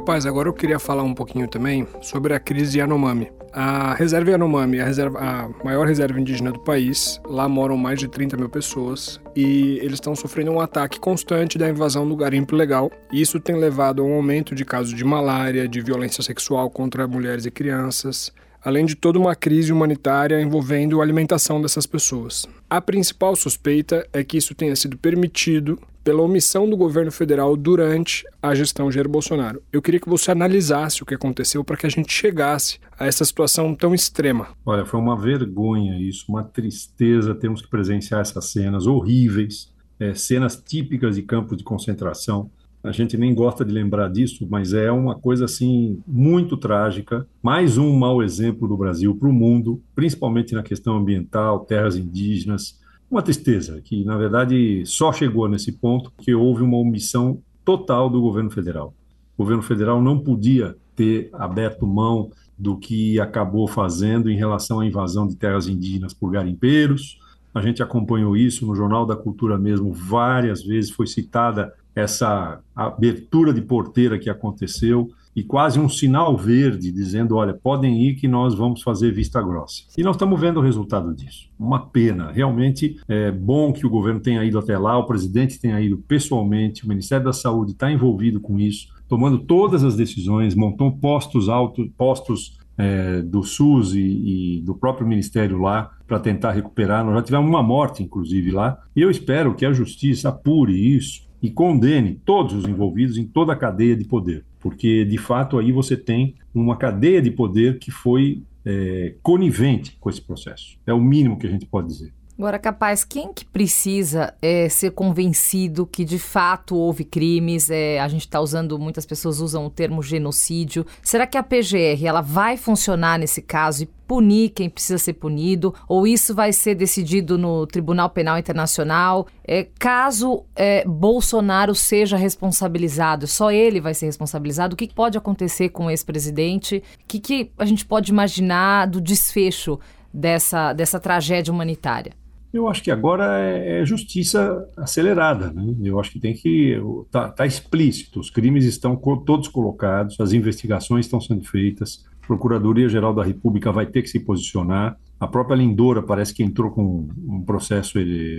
Capaz, 0.00 0.24
agora 0.24 0.48
eu 0.48 0.54
queria 0.54 0.78
falar 0.78 1.02
um 1.02 1.12
pouquinho 1.12 1.46
também 1.46 1.86
sobre 2.00 2.32
a 2.32 2.40
crise 2.40 2.78
Yanomami. 2.78 3.30
A 3.52 3.92
reserva 3.92 4.30
Yanomami 4.30 4.80
a, 4.80 4.86
a 4.86 5.50
maior 5.62 5.86
reserva 5.86 6.18
indígena 6.18 6.50
do 6.50 6.58
país. 6.58 7.20
Lá 7.26 7.46
moram 7.46 7.76
mais 7.76 7.98
de 7.98 8.08
30 8.08 8.34
mil 8.38 8.48
pessoas 8.48 9.20
e 9.36 9.78
eles 9.82 9.94
estão 9.94 10.16
sofrendo 10.16 10.52
um 10.52 10.58
ataque 10.58 10.98
constante 10.98 11.58
da 11.58 11.68
invasão 11.68 12.08
do 12.08 12.16
garimpo 12.16 12.56
legal. 12.56 12.90
Isso 13.12 13.38
tem 13.38 13.56
levado 13.56 14.00
a 14.00 14.04
um 14.06 14.14
aumento 14.14 14.54
de 14.54 14.64
casos 14.64 14.94
de 14.94 15.04
malária, 15.04 15.68
de 15.68 15.82
violência 15.82 16.22
sexual 16.22 16.70
contra 16.70 17.06
mulheres 17.06 17.44
e 17.44 17.50
crianças, 17.50 18.32
além 18.64 18.84
de 18.84 18.94
toda 18.94 19.18
uma 19.18 19.34
crise 19.34 19.72
humanitária 19.72 20.40
envolvendo 20.40 21.00
a 21.00 21.02
alimentação 21.02 21.60
dessas 21.60 21.86
pessoas. 21.86 22.46
A 22.68 22.80
principal 22.80 23.34
suspeita 23.34 24.06
é 24.12 24.22
que 24.22 24.36
isso 24.36 24.54
tenha 24.54 24.76
sido 24.76 24.96
permitido 24.96 25.78
pela 26.02 26.22
omissão 26.22 26.68
do 26.68 26.76
governo 26.76 27.12
federal 27.12 27.56
durante 27.56 28.24
a 28.42 28.54
gestão 28.54 28.90
Jair 28.90 29.08
Bolsonaro. 29.08 29.62
Eu 29.72 29.82
queria 29.82 30.00
que 30.00 30.08
você 30.08 30.30
analisasse 30.30 31.02
o 31.02 31.06
que 31.06 31.14
aconteceu 31.14 31.62
para 31.62 31.76
que 31.76 31.86
a 31.86 31.90
gente 31.90 32.12
chegasse 32.12 32.78
a 32.98 33.06
essa 33.06 33.24
situação 33.24 33.74
tão 33.74 33.94
extrema. 33.94 34.48
Olha, 34.64 34.84
foi 34.86 34.98
uma 34.98 35.16
vergonha 35.16 35.98
isso, 36.00 36.24
uma 36.28 36.42
tristeza 36.42 37.34
termos 37.34 37.62
que 37.62 37.68
presenciar 37.68 38.20
essas 38.20 38.50
cenas 38.50 38.86
horríveis, 38.86 39.72
é, 39.98 40.14
cenas 40.14 40.56
típicas 40.56 41.16
de 41.16 41.22
campos 41.22 41.58
de 41.58 41.64
concentração. 41.64 42.50
A 42.82 42.92
gente 42.92 43.14
nem 43.18 43.34
gosta 43.34 43.62
de 43.62 43.70
lembrar 43.70 44.08
disso, 44.08 44.46
mas 44.48 44.72
é 44.72 44.90
uma 44.90 45.14
coisa 45.14 45.44
assim 45.44 45.98
muito 46.06 46.56
trágica. 46.56 47.26
Mais 47.42 47.76
um 47.76 47.94
mau 47.94 48.22
exemplo 48.22 48.66
do 48.66 48.74
Brasil 48.74 49.14
para 49.14 49.28
o 49.28 49.32
mundo, 49.32 49.82
principalmente 49.94 50.54
na 50.54 50.62
questão 50.62 50.96
ambiental, 50.96 51.60
terras 51.60 51.94
indígenas. 51.94 52.80
Uma 53.10 53.20
tristeza 53.20 53.82
que, 53.82 54.02
na 54.02 54.16
verdade, 54.16 54.82
só 54.86 55.12
chegou 55.12 55.46
nesse 55.46 55.72
ponto 55.72 56.10
que 56.16 56.34
houve 56.34 56.62
uma 56.62 56.78
omissão 56.78 57.42
total 57.66 58.08
do 58.08 58.18
governo 58.18 58.50
federal. 58.50 58.94
O 59.36 59.42
governo 59.42 59.62
federal 59.62 60.00
não 60.00 60.18
podia 60.18 60.74
ter 60.96 61.28
aberto 61.34 61.86
mão 61.86 62.30
do 62.58 62.78
que 62.78 63.20
acabou 63.20 63.68
fazendo 63.68 64.30
em 64.30 64.36
relação 64.36 64.80
à 64.80 64.86
invasão 64.86 65.26
de 65.26 65.36
terras 65.36 65.68
indígenas 65.68 66.14
por 66.14 66.30
garimpeiros. 66.30 67.18
A 67.54 67.60
gente 67.60 67.82
acompanhou 67.82 68.36
isso 68.36 68.66
no 68.66 68.74
Jornal 68.74 69.04
da 69.04 69.16
Cultura 69.16 69.58
mesmo 69.58 69.92
várias 69.92 70.62
vezes, 70.62 70.90
foi 70.90 71.06
citada 71.06 71.74
essa 71.94 72.60
abertura 72.74 73.52
de 73.52 73.62
porteira 73.62 74.18
que 74.18 74.30
aconteceu 74.30 75.10
e 75.34 75.42
quase 75.42 75.78
um 75.78 75.88
sinal 75.88 76.36
verde 76.36 76.90
dizendo: 76.90 77.36
olha, 77.36 77.54
podem 77.54 78.02
ir 78.02 78.14
que 78.14 78.26
nós 78.26 78.54
vamos 78.54 78.82
fazer 78.82 79.12
vista 79.12 79.40
grossa. 79.40 79.84
E 79.96 80.02
nós 80.02 80.16
estamos 80.16 80.40
vendo 80.40 80.58
o 80.58 80.62
resultado 80.62 81.14
disso. 81.14 81.48
Uma 81.58 81.86
pena. 81.86 82.32
Realmente 82.32 83.00
é 83.08 83.30
bom 83.30 83.72
que 83.72 83.86
o 83.86 83.90
governo 83.90 84.20
tenha 84.20 84.44
ido 84.44 84.58
até 84.58 84.76
lá, 84.76 84.98
o 84.98 85.06
presidente 85.06 85.60
tenha 85.60 85.80
ido 85.80 85.98
pessoalmente, 85.98 86.84
o 86.84 86.88
Ministério 86.88 87.24
da 87.24 87.32
Saúde 87.32 87.72
está 87.72 87.90
envolvido 87.90 88.40
com 88.40 88.58
isso, 88.58 88.88
tomando 89.08 89.38
todas 89.38 89.84
as 89.84 89.96
decisões, 89.96 90.54
montou 90.54 90.92
postos 90.92 91.48
altos, 91.48 91.88
postos 91.96 92.58
é, 92.76 93.20
do 93.20 93.42
SUS 93.42 93.94
e, 93.94 94.00
e, 94.00 94.62
do 94.62 94.74
próprio 94.74 95.06
Ministério 95.06 95.58
lá 95.58 95.90
para 96.06 96.18
tentar 96.18 96.52
recuperar. 96.52 97.04
Nós 97.04 97.14
já 97.14 97.22
tivemos 97.22 97.48
uma 97.48 97.62
morte, 97.62 98.02
inclusive, 98.02 98.50
lá. 98.50 98.78
E 98.96 99.02
eu 99.02 99.10
espero 99.10 99.54
que 99.54 99.66
a 99.66 99.72
justiça 99.72 100.30
apure 100.30 100.72
isso 100.72 101.29
e 101.42 101.50
condene 101.50 102.20
todos 102.24 102.54
os 102.54 102.64
envolvidos 102.66 103.16
em 103.16 103.24
toda 103.24 103.52
a 103.52 103.56
cadeia 103.56 103.96
de 103.96 104.04
poder, 104.04 104.44
porque 104.58 105.04
de 105.04 105.18
fato 105.18 105.58
aí 105.58 105.72
você 105.72 105.96
tem 105.96 106.34
uma 106.54 106.76
cadeia 106.76 107.22
de 107.22 107.30
poder 107.30 107.78
que 107.78 107.90
foi 107.90 108.42
é, 108.64 109.14
conivente 109.22 109.96
com 109.98 110.10
esse 110.10 110.20
processo. 110.20 110.78
É 110.86 110.92
o 110.92 111.00
mínimo 111.00 111.38
que 111.38 111.46
a 111.46 111.50
gente 111.50 111.66
pode 111.66 111.88
dizer. 111.88 112.12
Agora, 112.40 112.58
capaz, 112.58 113.04
quem 113.04 113.34
que 113.34 113.44
precisa 113.44 114.32
é, 114.40 114.66
ser 114.70 114.92
convencido 114.92 115.86
que 115.86 116.06
de 116.06 116.18
fato 116.18 116.74
houve 116.74 117.04
crimes? 117.04 117.68
É, 117.68 118.00
a 118.00 118.08
gente 118.08 118.22
está 118.22 118.40
usando, 118.40 118.78
muitas 118.78 119.04
pessoas 119.04 119.40
usam 119.40 119.66
o 119.66 119.70
termo 119.70 120.02
genocídio. 120.02 120.86
Será 121.02 121.26
que 121.26 121.36
a 121.36 121.42
PGR 121.42 122.02
ela 122.02 122.22
vai 122.22 122.56
funcionar 122.56 123.18
nesse 123.18 123.42
caso 123.42 123.82
e 123.82 123.86
punir 124.08 124.52
quem 124.54 124.70
precisa 124.70 124.96
ser 124.96 125.12
punido? 125.12 125.74
Ou 125.86 126.06
isso 126.06 126.34
vai 126.34 126.50
ser 126.50 126.74
decidido 126.74 127.36
no 127.36 127.66
Tribunal 127.66 128.08
Penal 128.08 128.38
Internacional? 128.38 129.26
É, 129.46 129.66
caso 129.78 130.42
é, 130.56 130.82
Bolsonaro 130.86 131.74
seja 131.74 132.16
responsabilizado, 132.16 133.26
só 133.26 133.50
ele 133.50 133.82
vai 133.82 133.92
ser 133.92 134.06
responsabilizado? 134.06 134.72
O 134.72 134.76
que 134.78 134.94
pode 134.94 135.18
acontecer 135.18 135.68
com 135.68 135.84
o 135.84 135.90
ex-presidente? 135.90 136.82
O 137.02 137.06
que, 137.06 137.20
que 137.20 137.52
a 137.58 137.66
gente 137.66 137.84
pode 137.84 138.10
imaginar 138.10 138.86
do 138.86 138.98
desfecho 138.98 139.78
dessa, 140.10 140.72
dessa 140.72 140.98
tragédia 140.98 141.52
humanitária? 141.52 142.18
Eu 142.52 142.68
acho 142.68 142.82
que 142.82 142.90
agora 142.90 143.38
é, 143.38 143.80
é 143.80 143.84
justiça 143.84 144.66
acelerada. 144.76 145.52
Né? 145.52 145.74
Eu 145.84 146.00
acho 146.00 146.10
que 146.10 146.18
tem 146.18 146.34
que. 146.34 146.76
Está 147.06 147.28
tá 147.28 147.46
explícito, 147.46 148.18
os 148.18 148.30
crimes 148.30 148.64
estão 148.64 148.96
todos 148.96 149.48
colocados, 149.48 150.18
as 150.20 150.32
investigações 150.32 151.06
estão 151.06 151.20
sendo 151.20 151.44
feitas, 151.44 152.04
a 152.22 152.26
Procuradoria-Geral 152.26 153.14
da 153.14 153.22
República 153.22 153.70
vai 153.70 153.86
ter 153.86 154.02
que 154.02 154.08
se 154.08 154.20
posicionar. 154.20 154.98
A 155.18 155.28
própria 155.28 155.54
Lindora 155.54 156.02
parece 156.02 156.32
que 156.32 156.42
entrou 156.42 156.70
com 156.70 157.06
um 157.28 157.42
processo 157.42 157.98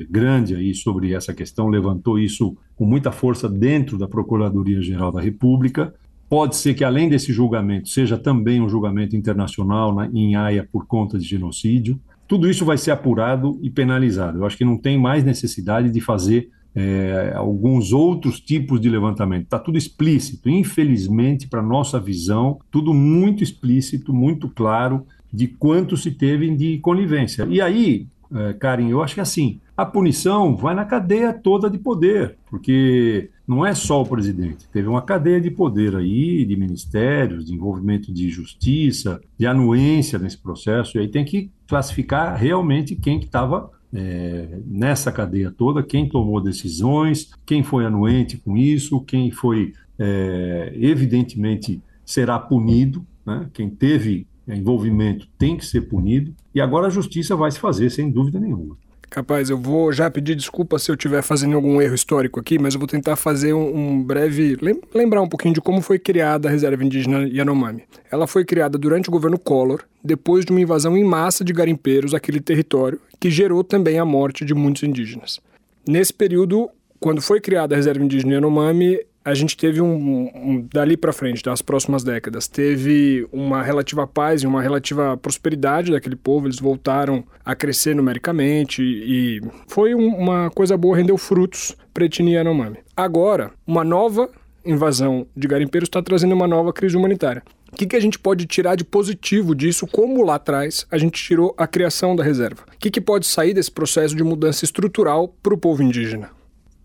grande 0.09 0.55
aí 0.55 0.73
sobre 0.73 1.13
essa 1.13 1.33
questão, 1.33 1.67
levantou 1.67 2.17
isso 2.17 2.57
com 2.75 2.85
muita 2.85 3.11
força 3.11 3.47
dentro 3.47 3.97
da 3.97 4.07
Procuradoria-Geral 4.07 5.11
da 5.11 5.21
República. 5.21 5.93
Pode 6.27 6.55
ser 6.55 6.73
que, 6.73 6.83
além 6.83 7.07
desse 7.07 7.31
julgamento, 7.31 7.89
seja 7.89 8.17
também 8.17 8.61
um 8.61 8.67
julgamento 8.67 9.15
internacional 9.15 9.93
na, 9.93 10.07
em 10.07 10.35
Haia 10.35 10.67
por 10.71 10.87
conta 10.87 11.19
de 11.19 11.25
genocídio 11.25 11.99
tudo 12.31 12.49
isso 12.49 12.63
vai 12.63 12.77
ser 12.77 12.91
apurado 12.91 13.59
e 13.61 13.69
penalizado. 13.69 14.37
Eu 14.37 14.45
acho 14.45 14.57
que 14.57 14.63
não 14.63 14.77
tem 14.77 14.97
mais 14.97 15.21
necessidade 15.21 15.89
de 15.89 15.99
fazer 15.99 16.47
é, 16.73 17.33
alguns 17.35 17.91
outros 17.91 18.39
tipos 18.39 18.79
de 18.79 18.87
levantamento. 18.87 19.43
Está 19.43 19.59
tudo 19.59 19.77
explícito. 19.77 20.47
Infelizmente, 20.47 21.49
para 21.49 21.61
nossa 21.61 21.99
visão, 21.99 22.57
tudo 22.71 22.93
muito 22.93 23.43
explícito, 23.43 24.13
muito 24.13 24.47
claro 24.47 25.05
de 25.29 25.45
quanto 25.45 25.97
se 25.97 26.09
teve 26.09 26.55
de 26.55 26.77
conivência. 26.77 27.45
E 27.49 27.59
aí, 27.59 28.07
é, 28.33 28.53
Karen, 28.53 28.87
eu 28.87 29.03
acho 29.03 29.15
que 29.15 29.21
assim, 29.21 29.59
a 29.75 29.85
punição 29.85 30.55
vai 30.55 30.73
na 30.73 30.85
cadeia 30.85 31.33
toda 31.33 31.69
de 31.69 31.77
poder, 31.77 32.37
porque 32.49 33.29
não 33.47 33.65
é 33.65 33.75
só 33.75 34.01
o 34.01 34.05
presidente, 34.05 34.67
teve 34.71 34.87
uma 34.87 35.01
cadeia 35.01 35.41
de 35.41 35.51
poder 35.51 35.95
aí, 35.95 36.45
de 36.45 36.55
ministérios, 36.55 37.45
de 37.45 37.53
envolvimento 37.53 38.11
de 38.11 38.29
justiça, 38.29 39.19
de 39.37 39.45
anuência 39.45 40.17
nesse 40.17 40.37
processo, 40.37 40.97
e 40.97 41.01
aí 41.01 41.07
tem 41.07 41.25
que 41.25 41.51
classificar 41.67 42.37
realmente 42.37 42.95
quem 42.95 43.19
que 43.19 43.25
estava 43.25 43.69
é, 43.93 44.59
nessa 44.65 45.11
cadeia 45.11 45.51
toda, 45.51 45.83
quem 45.83 46.07
tomou 46.07 46.41
decisões, 46.41 47.31
quem 47.45 47.63
foi 47.63 47.85
anuente 47.85 48.37
com 48.37 48.55
isso, 48.55 49.01
quem 49.01 49.31
foi 49.31 49.73
é, 49.99 50.73
evidentemente 50.75 51.81
será 52.05 52.39
punido, 52.39 53.05
né? 53.25 53.49
quem 53.53 53.69
teve 53.69 54.25
envolvimento 54.47 55.27
tem 55.37 55.55
que 55.57 55.65
ser 55.65 55.81
punido, 55.81 56.33
e 56.53 56.61
agora 56.61 56.87
a 56.87 56.89
justiça 56.89 57.35
vai 57.35 57.51
se 57.51 57.59
fazer, 57.59 57.89
sem 57.89 58.09
dúvida 58.09 58.39
nenhuma. 58.39 58.77
Capaz, 59.11 59.49
eu 59.49 59.57
vou 59.57 59.91
já 59.91 60.09
pedir 60.09 60.35
desculpa 60.35 60.79
se 60.79 60.89
eu 60.89 60.95
estiver 60.95 61.21
fazendo 61.21 61.57
algum 61.57 61.81
erro 61.81 61.93
histórico 61.93 62.39
aqui, 62.39 62.57
mas 62.57 62.73
eu 62.73 62.79
vou 62.79 62.87
tentar 62.87 63.17
fazer 63.17 63.53
um, 63.53 63.77
um, 63.77 64.01
breve. 64.01 64.57
lembrar 64.95 65.21
um 65.21 65.27
pouquinho 65.27 65.53
de 65.53 65.59
como 65.59 65.81
foi 65.81 65.99
criada 65.99 66.47
a 66.47 66.51
reserva 66.51 66.81
indígena 66.81 67.27
Yanomami. 67.27 67.83
Ela 68.09 68.25
foi 68.25 68.45
criada 68.45 68.77
durante 68.77 69.09
o 69.09 69.11
governo 69.11 69.37
Collor, 69.37 69.83
depois 70.01 70.45
de 70.45 70.51
uma 70.53 70.61
invasão 70.61 70.95
em 70.95 71.03
massa 71.03 71.43
de 71.43 71.51
garimpeiros 71.51 72.13
àquele 72.13 72.39
território, 72.39 73.01
que 73.19 73.29
gerou 73.29 73.65
também 73.65 73.99
a 73.99 74.05
morte 74.05 74.45
de 74.45 74.53
muitos 74.53 74.83
indígenas. 74.83 75.41
Nesse 75.85 76.13
período, 76.13 76.69
quando 76.97 77.21
foi 77.21 77.41
criada 77.41 77.75
a 77.75 77.77
reserva 77.77 78.05
indígena 78.05 78.35
Yanomami, 78.35 78.97
a 79.23 79.33
gente 79.33 79.55
teve 79.55 79.81
um, 79.81 80.31
um 80.33 80.67
dali 80.73 80.97
para 80.97 81.13
frente, 81.13 81.43
das 81.43 81.61
próximas 81.61 82.03
décadas, 82.03 82.47
teve 82.47 83.27
uma 83.31 83.61
relativa 83.61 84.07
paz 84.07 84.41
e 84.41 84.47
uma 84.47 84.61
relativa 84.61 85.15
prosperidade 85.17 85.91
daquele 85.91 86.15
povo. 86.15 86.47
Eles 86.47 86.59
voltaram 86.59 87.23
a 87.45 87.55
crescer 87.55 87.95
numericamente 87.95 88.81
e 88.81 89.41
foi 89.67 89.93
um, 89.93 90.07
uma 90.07 90.49
coisa 90.49 90.75
boa, 90.75 90.97
rendeu 90.97 91.17
frutos 91.17 91.75
para 91.93 92.03
a 92.03 92.07
etnia 92.07 92.39
Yanomami. 92.39 92.77
Agora, 92.95 93.51
uma 93.65 93.83
nova 93.83 94.29
invasão 94.65 95.25
de 95.35 95.47
garimpeiros 95.47 95.87
está 95.87 96.01
trazendo 96.01 96.33
uma 96.33 96.47
nova 96.47 96.73
crise 96.73 96.97
humanitária. 96.97 97.43
O 97.71 97.75
que, 97.75 97.87
que, 97.87 97.95
a 97.95 97.99
gente 97.99 98.19
pode 98.19 98.45
tirar 98.45 98.75
de 98.75 98.83
positivo 98.83 99.55
disso, 99.55 99.87
como 99.87 100.23
lá 100.23 100.35
atrás 100.35 100.85
a 100.91 100.97
gente 100.97 101.23
tirou 101.23 101.55
a 101.57 101.65
criação 101.65 102.15
da 102.15 102.23
reserva? 102.23 102.63
O 102.67 102.77
que, 102.77 102.91
que 102.91 102.99
pode 102.99 103.25
sair 103.25 103.53
desse 103.53 103.71
processo 103.71 104.15
de 104.15 104.23
mudança 104.23 104.65
estrutural 104.65 105.29
para 105.41 105.53
o 105.53 105.57
povo 105.57 105.81
indígena? 105.81 106.29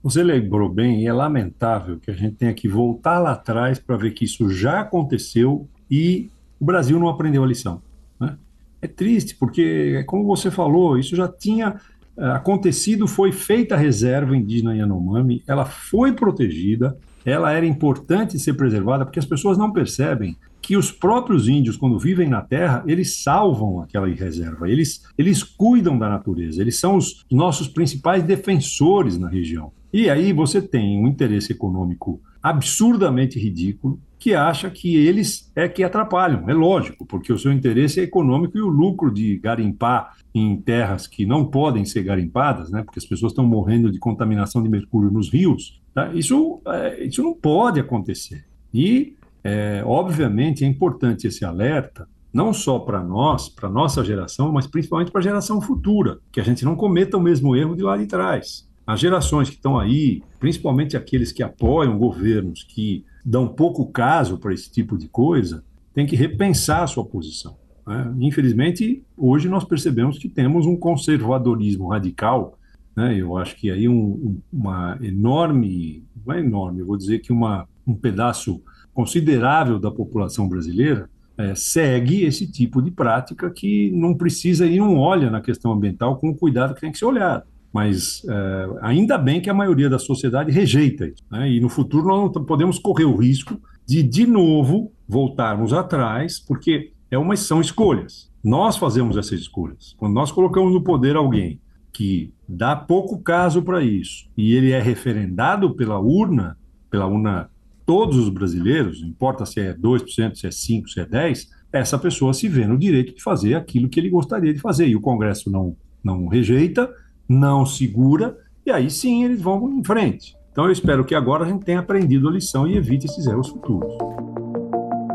Você 0.07 0.23
lembrou 0.23 0.69
bem, 0.69 1.03
e 1.03 1.09
é 1.09 1.13
lamentável 1.13 1.99
que 1.99 2.13
a 2.13 2.15
gente 2.15 2.37
tenha 2.37 2.55
que 2.55 2.69
voltar 2.69 3.19
lá 3.19 3.33
atrás 3.33 3.81
para 3.81 3.97
ver 3.97 4.13
que 4.13 4.25
isso 4.25 4.49
já 4.49 4.79
aconteceu 4.79 5.67
e 5.91 6.31
o 6.61 6.65
Brasil 6.65 7.01
não 7.01 7.09
aprendeu 7.09 7.43
a 7.43 7.47
lição. 7.49 7.83
Né? 8.21 8.37
É 8.81 8.87
triste, 8.87 9.35
porque, 9.35 10.05
como 10.07 10.25
você 10.25 10.49
falou, 10.49 10.97
isso 10.97 11.17
já 11.17 11.27
tinha 11.27 11.81
uh, 12.17 12.23
acontecido, 12.35 13.09
foi 13.09 13.33
feita 13.33 13.75
a 13.75 13.79
reserva 13.79 14.37
indígena 14.37 14.77
Yanomami, 14.77 15.43
ela 15.45 15.65
foi 15.65 16.13
protegida, 16.13 16.97
ela 17.25 17.51
era 17.51 17.67
importante 17.67 18.39
ser 18.39 18.55
preservada, 18.55 19.05
porque 19.05 19.19
as 19.19 19.27
pessoas 19.27 19.59
não 19.59 19.73
percebem 19.73 20.37
que 20.63 20.77
os 20.77 20.93
próprios 20.93 21.49
índios, 21.49 21.77
quando 21.77 21.99
vivem 21.99 22.29
na 22.29 22.43
terra, 22.43 22.85
eles 22.87 23.25
salvam 23.25 23.81
aquela 23.81 24.07
reserva, 24.07 24.71
eles, 24.71 25.03
eles 25.19 25.43
cuidam 25.43 25.99
da 25.99 26.09
natureza, 26.09 26.63
eles 26.63 26.79
são 26.79 26.97
os 26.97 27.25
nossos 27.29 27.67
principais 27.67 28.23
defensores 28.23 29.19
na 29.19 29.29
região. 29.29 29.73
E 29.93 30.11
aí 30.11 30.33
você 30.33 30.61
tem 30.61 30.99
um 30.99 31.07
interesse 31.07 31.53
econômico 31.53 32.21
absurdamente 32.43 33.39
ridículo 33.39 33.99
que 34.19 34.35
acha 34.35 34.71
que 34.71 34.97
eles 34.97 35.51
é 35.55 35.69
que 35.69 35.85
atrapalham. 35.85 36.49
É 36.49 36.55
lógico, 36.55 37.05
porque 37.07 37.33
o 37.33 37.39
seu 37.39 37.53
interesse 37.53 38.01
é 38.01 38.03
econômico 38.03 38.57
e 38.57 38.61
o 38.61 38.69
lucro 38.69 39.13
de 39.13 39.37
garimpar 39.39 40.17
em 40.35 40.57
terras 40.57 41.07
que 41.07 41.27
não 41.27 41.45
podem 41.45 41.85
ser 41.85 42.03
garimpadas, 42.03 42.71
né, 42.71 42.83
porque 42.83 42.99
as 42.99 43.05
pessoas 43.05 43.33
estão 43.33 43.47
morrendo 43.47 43.91
de 43.91 43.99
contaminação 43.99 44.63
de 44.63 44.69
mercúrio 44.69 45.11
nos 45.11 45.33
rios, 45.33 45.81
tá? 45.95 46.13
isso, 46.15 46.61
é, 46.67 47.05
isso 47.05 47.23
não 47.23 47.35
pode 47.35 47.81
acontecer. 47.81 48.45
E, 48.73 49.15
é, 49.43 49.83
obviamente, 49.85 50.65
é 50.65 50.67
importante 50.67 51.27
esse 51.27 51.45
alerta, 51.45 52.09
não 52.33 52.53
só 52.53 52.79
para 52.79 53.03
nós, 53.03 53.49
para 53.49 53.69
nossa 53.69 54.05
geração, 54.05 54.53
mas 54.53 54.67
principalmente 54.67 55.11
para 55.11 55.21
a 55.21 55.25
geração 55.25 55.61
futura, 55.61 56.19
que 56.31 56.41
a 56.41 56.45
gente 56.45 56.65
não 56.65 56.77
cometa 56.77 57.17
o 57.17 57.21
mesmo 57.21 57.57
erro 57.57 57.75
de 57.75 57.83
lá 57.83 57.97
de 57.97 58.07
trás. 58.07 58.66
As 58.87 59.01
gerações 59.01 59.51
que 59.51 59.57
estão 59.57 59.77
aí, 59.77 60.23
principalmente 60.39 60.97
aqueles 60.97 61.33
que 61.33 61.43
apoiam 61.43 61.99
governos 61.99 62.63
que 62.63 63.05
dão 63.25 63.49
pouco 63.49 63.87
caso 63.87 64.39
para 64.39 64.55
esse 64.55 64.71
tipo 64.71 64.97
de 64.97 65.09
coisa, 65.09 65.65
têm 65.93 66.07
que 66.07 66.15
repensar 66.15 66.85
a 66.85 66.87
sua 66.87 67.05
posição. 67.05 67.57
Né? 67.85 68.15
Infelizmente, 68.21 69.03
hoje 69.17 69.49
nós 69.49 69.65
percebemos 69.65 70.19
que 70.19 70.29
temos 70.29 70.67
um 70.67 70.77
conservadorismo 70.77 71.89
radical. 71.89 72.57
Né? 72.95 73.17
Eu 73.19 73.37
acho 73.37 73.57
que 73.57 73.73
aí 73.73 73.89
um, 73.89 74.39
uma 74.53 74.97
enorme, 75.03 76.05
não 76.25 76.35
é 76.35 76.39
enorme, 76.39 76.81
eu 76.81 76.87
vou 76.87 76.97
dizer 76.97 77.19
que 77.19 77.33
uma, 77.33 77.69
um 77.85 77.95
pedaço 77.95 78.63
considerável 78.95 79.81
da 79.81 79.91
população 79.91 80.49
brasileira 80.49 81.11
é, 81.37 81.57
segue 81.57 82.25
esse 82.25 82.51
tipo 82.51 82.81
de 82.81 82.93
prática 82.93 83.51
que 83.51 83.91
não 83.91 84.15
precisa 84.15 84.65
e 84.65 84.79
não 84.79 84.97
olha 84.97 85.29
na 85.29 85.41
questão 85.41 85.73
ambiental 85.73 86.19
com 86.19 86.31
o 86.31 86.37
cuidado 86.37 86.73
que 86.73 86.81
tem 86.81 86.93
que 86.93 86.99
ser 86.99 87.05
olhado 87.05 87.45
mas 87.77 88.23
é, 88.27 88.69
ainda 88.81 89.19
bem 89.19 89.39
que 89.39 89.51
a 89.51 89.55
maioria 89.55 89.91
da 89.91 89.99
sociedade 89.99 90.51
rejeita 90.51 91.07
isso. 91.07 91.23
Né? 91.31 91.51
E 91.51 91.61
no 91.61 91.69
futuro 91.69 92.07
nós 92.07 92.33
não 92.35 92.43
podemos 92.43 92.79
correr 92.79 93.05
o 93.05 93.15
risco 93.15 93.61
de, 93.87 94.03
de 94.03 94.27
novo, 94.27 94.91
voltarmos 95.07 95.75
atrás, 95.75 96.41
porque 96.41 96.93
é 97.11 97.19
uma, 97.19 97.37
são 97.37 97.61
escolhas. 97.61 98.33
Nós 98.43 98.79
fazemos 98.79 99.19
essas 99.19 99.41
escolhas. 99.41 99.95
Quando 99.99 100.15
nós 100.15 100.33
colocamos 100.33 100.73
no 100.73 100.83
poder 100.83 101.17
alguém 101.17 101.61
que 101.93 102.33
dá 102.49 102.75
pouco 102.75 103.21
caso 103.21 103.61
para 103.61 103.85
isso 103.85 104.27
e 104.35 104.55
ele 104.55 104.73
é 104.73 104.81
referendado 104.81 105.77
pela 105.77 106.01
urna, 106.01 106.57
pela 106.91 107.07
urna 107.07 107.51
todos 107.85 108.17
os 108.17 108.31
brasileiros, 108.31 109.03
importa 109.03 109.45
se 109.45 109.61
é 109.61 109.75
2%, 109.75 110.35
se 110.35 110.47
é 110.47 110.49
5%, 110.49 110.89
se 110.89 111.01
é 111.01 111.05
10%, 111.05 111.49
essa 111.71 111.99
pessoa 111.99 112.33
se 112.33 112.49
vê 112.49 112.67
no 112.67 112.79
direito 112.79 113.15
de 113.15 113.23
fazer 113.23 113.53
aquilo 113.53 113.87
que 113.87 114.01
ele 114.01 114.09
gostaria 114.09 114.55
de 114.55 114.61
fazer. 114.61 114.89
E 114.89 114.97
o 114.97 115.01
Congresso 115.03 115.51
não, 115.51 115.77
não 116.03 116.27
rejeita, 116.27 116.91
não 117.29 117.67
segura, 117.67 118.37
e 118.65 118.71
aí 118.71 118.91
sim 118.91 119.25
eles 119.25 119.41
vão 119.41 119.69
em 119.71 119.85
frente. 119.85 120.37
Então 120.53 120.65
eu 120.65 120.73
espero 120.73 121.05
que 121.05 121.15
agora 121.15 121.45
a 121.45 121.49
gente 121.49 121.65
tenha 121.65 121.81
aprendido 121.81 122.29
a 122.29 122.33
lição 122.33 122.67
e 122.67 122.77
evite 122.77 123.07
esses 123.07 123.27
erros 123.27 123.49
futuros. 123.49 123.93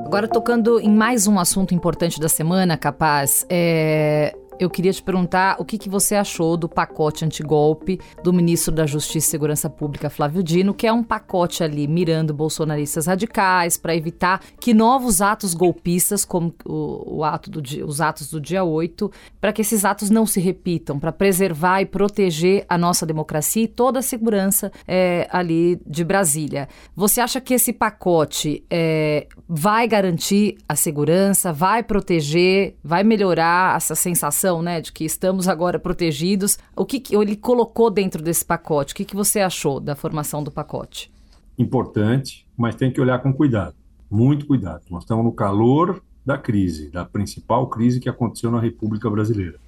Agora, 0.05 0.27
tocando 0.27 0.79
em 0.79 0.93
mais 0.93 1.25
um 1.25 1.39
assunto 1.39 1.73
importante 1.73 2.19
da 2.19 2.27
semana, 2.27 2.77
capaz, 2.77 3.45
é, 3.49 4.35
eu 4.61 4.69
queria 4.69 4.93
te 4.93 5.01
perguntar 5.01 5.55
o 5.57 5.65
que, 5.65 5.75
que 5.75 5.89
você 5.89 6.13
achou 6.13 6.55
do 6.55 6.69
pacote 6.69 7.25
antigolpe 7.25 7.99
do 8.23 8.31
ministro 8.31 8.71
da 8.71 8.85
Justiça 8.85 9.27
e 9.27 9.31
Segurança 9.31 9.67
Pública, 9.67 10.07
Flávio 10.07 10.43
Dino, 10.43 10.71
que 10.71 10.85
é 10.85 10.93
um 10.93 11.01
pacote 11.01 11.63
ali 11.63 11.87
mirando 11.87 12.31
bolsonaristas 12.31 13.07
radicais 13.07 13.75
para 13.75 13.95
evitar 13.95 14.39
que 14.59 14.71
novos 14.71 15.19
atos 15.19 15.55
golpistas, 15.55 16.23
como 16.23 16.53
o, 16.63 17.17
o 17.17 17.23
ato 17.23 17.49
do 17.49 17.59
dia, 17.59 17.83
os 17.83 17.99
atos 17.99 18.29
do 18.29 18.39
dia 18.39 18.63
8, 18.63 19.11
para 19.39 19.51
que 19.51 19.63
esses 19.63 19.83
atos 19.83 20.11
não 20.11 20.27
se 20.27 20.39
repitam, 20.39 20.99
para 20.99 21.11
preservar 21.11 21.81
e 21.81 21.87
proteger 21.87 22.63
a 22.69 22.77
nossa 22.77 23.03
democracia 23.03 23.63
e 23.63 23.67
toda 23.67 23.97
a 23.97 24.03
segurança 24.03 24.71
é, 24.87 25.27
ali 25.31 25.81
de 25.87 26.03
Brasília. 26.03 26.69
Você 26.95 27.19
acha 27.19 27.41
que 27.41 27.55
esse 27.55 27.73
pacote 27.73 28.63
é, 28.69 29.25
vai 29.49 29.87
garantir 29.87 30.59
a 30.69 30.75
segurança, 30.75 31.51
vai 31.51 31.81
proteger, 31.81 32.75
vai 32.83 33.03
melhorar 33.03 33.75
essa 33.75 33.95
sensação? 33.95 34.50
Né, 34.59 34.81
de 34.81 34.91
que 34.91 35.05
estamos 35.05 35.47
agora 35.47 35.77
protegidos. 35.77 36.57
O 36.75 36.83
que, 36.83 36.99
que 36.99 37.15
ele 37.15 37.35
colocou 37.35 37.91
dentro 37.91 38.23
desse 38.23 38.43
pacote? 38.43 38.93
O 38.93 38.95
que, 38.95 39.05
que 39.05 39.15
você 39.15 39.39
achou 39.39 39.79
da 39.79 39.95
formação 39.95 40.43
do 40.43 40.49
pacote? 40.49 41.11
Importante, 41.59 42.47
mas 42.57 42.73
tem 42.73 42.91
que 42.91 42.99
olhar 42.99 43.19
com 43.19 43.31
cuidado, 43.31 43.75
muito 44.09 44.47
cuidado. 44.47 44.81
Nós 44.89 45.03
estamos 45.03 45.23
no 45.23 45.31
calor 45.31 46.01
da 46.25 46.39
crise, 46.39 46.89
da 46.89 47.05
principal 47.05 47.67
crise 47.67 47.99
que 47.99 48.09
aconteceu 48.09 48.49
na 48.49 48.59
República 48.59 49.07
Brasileira. 49.11 49.59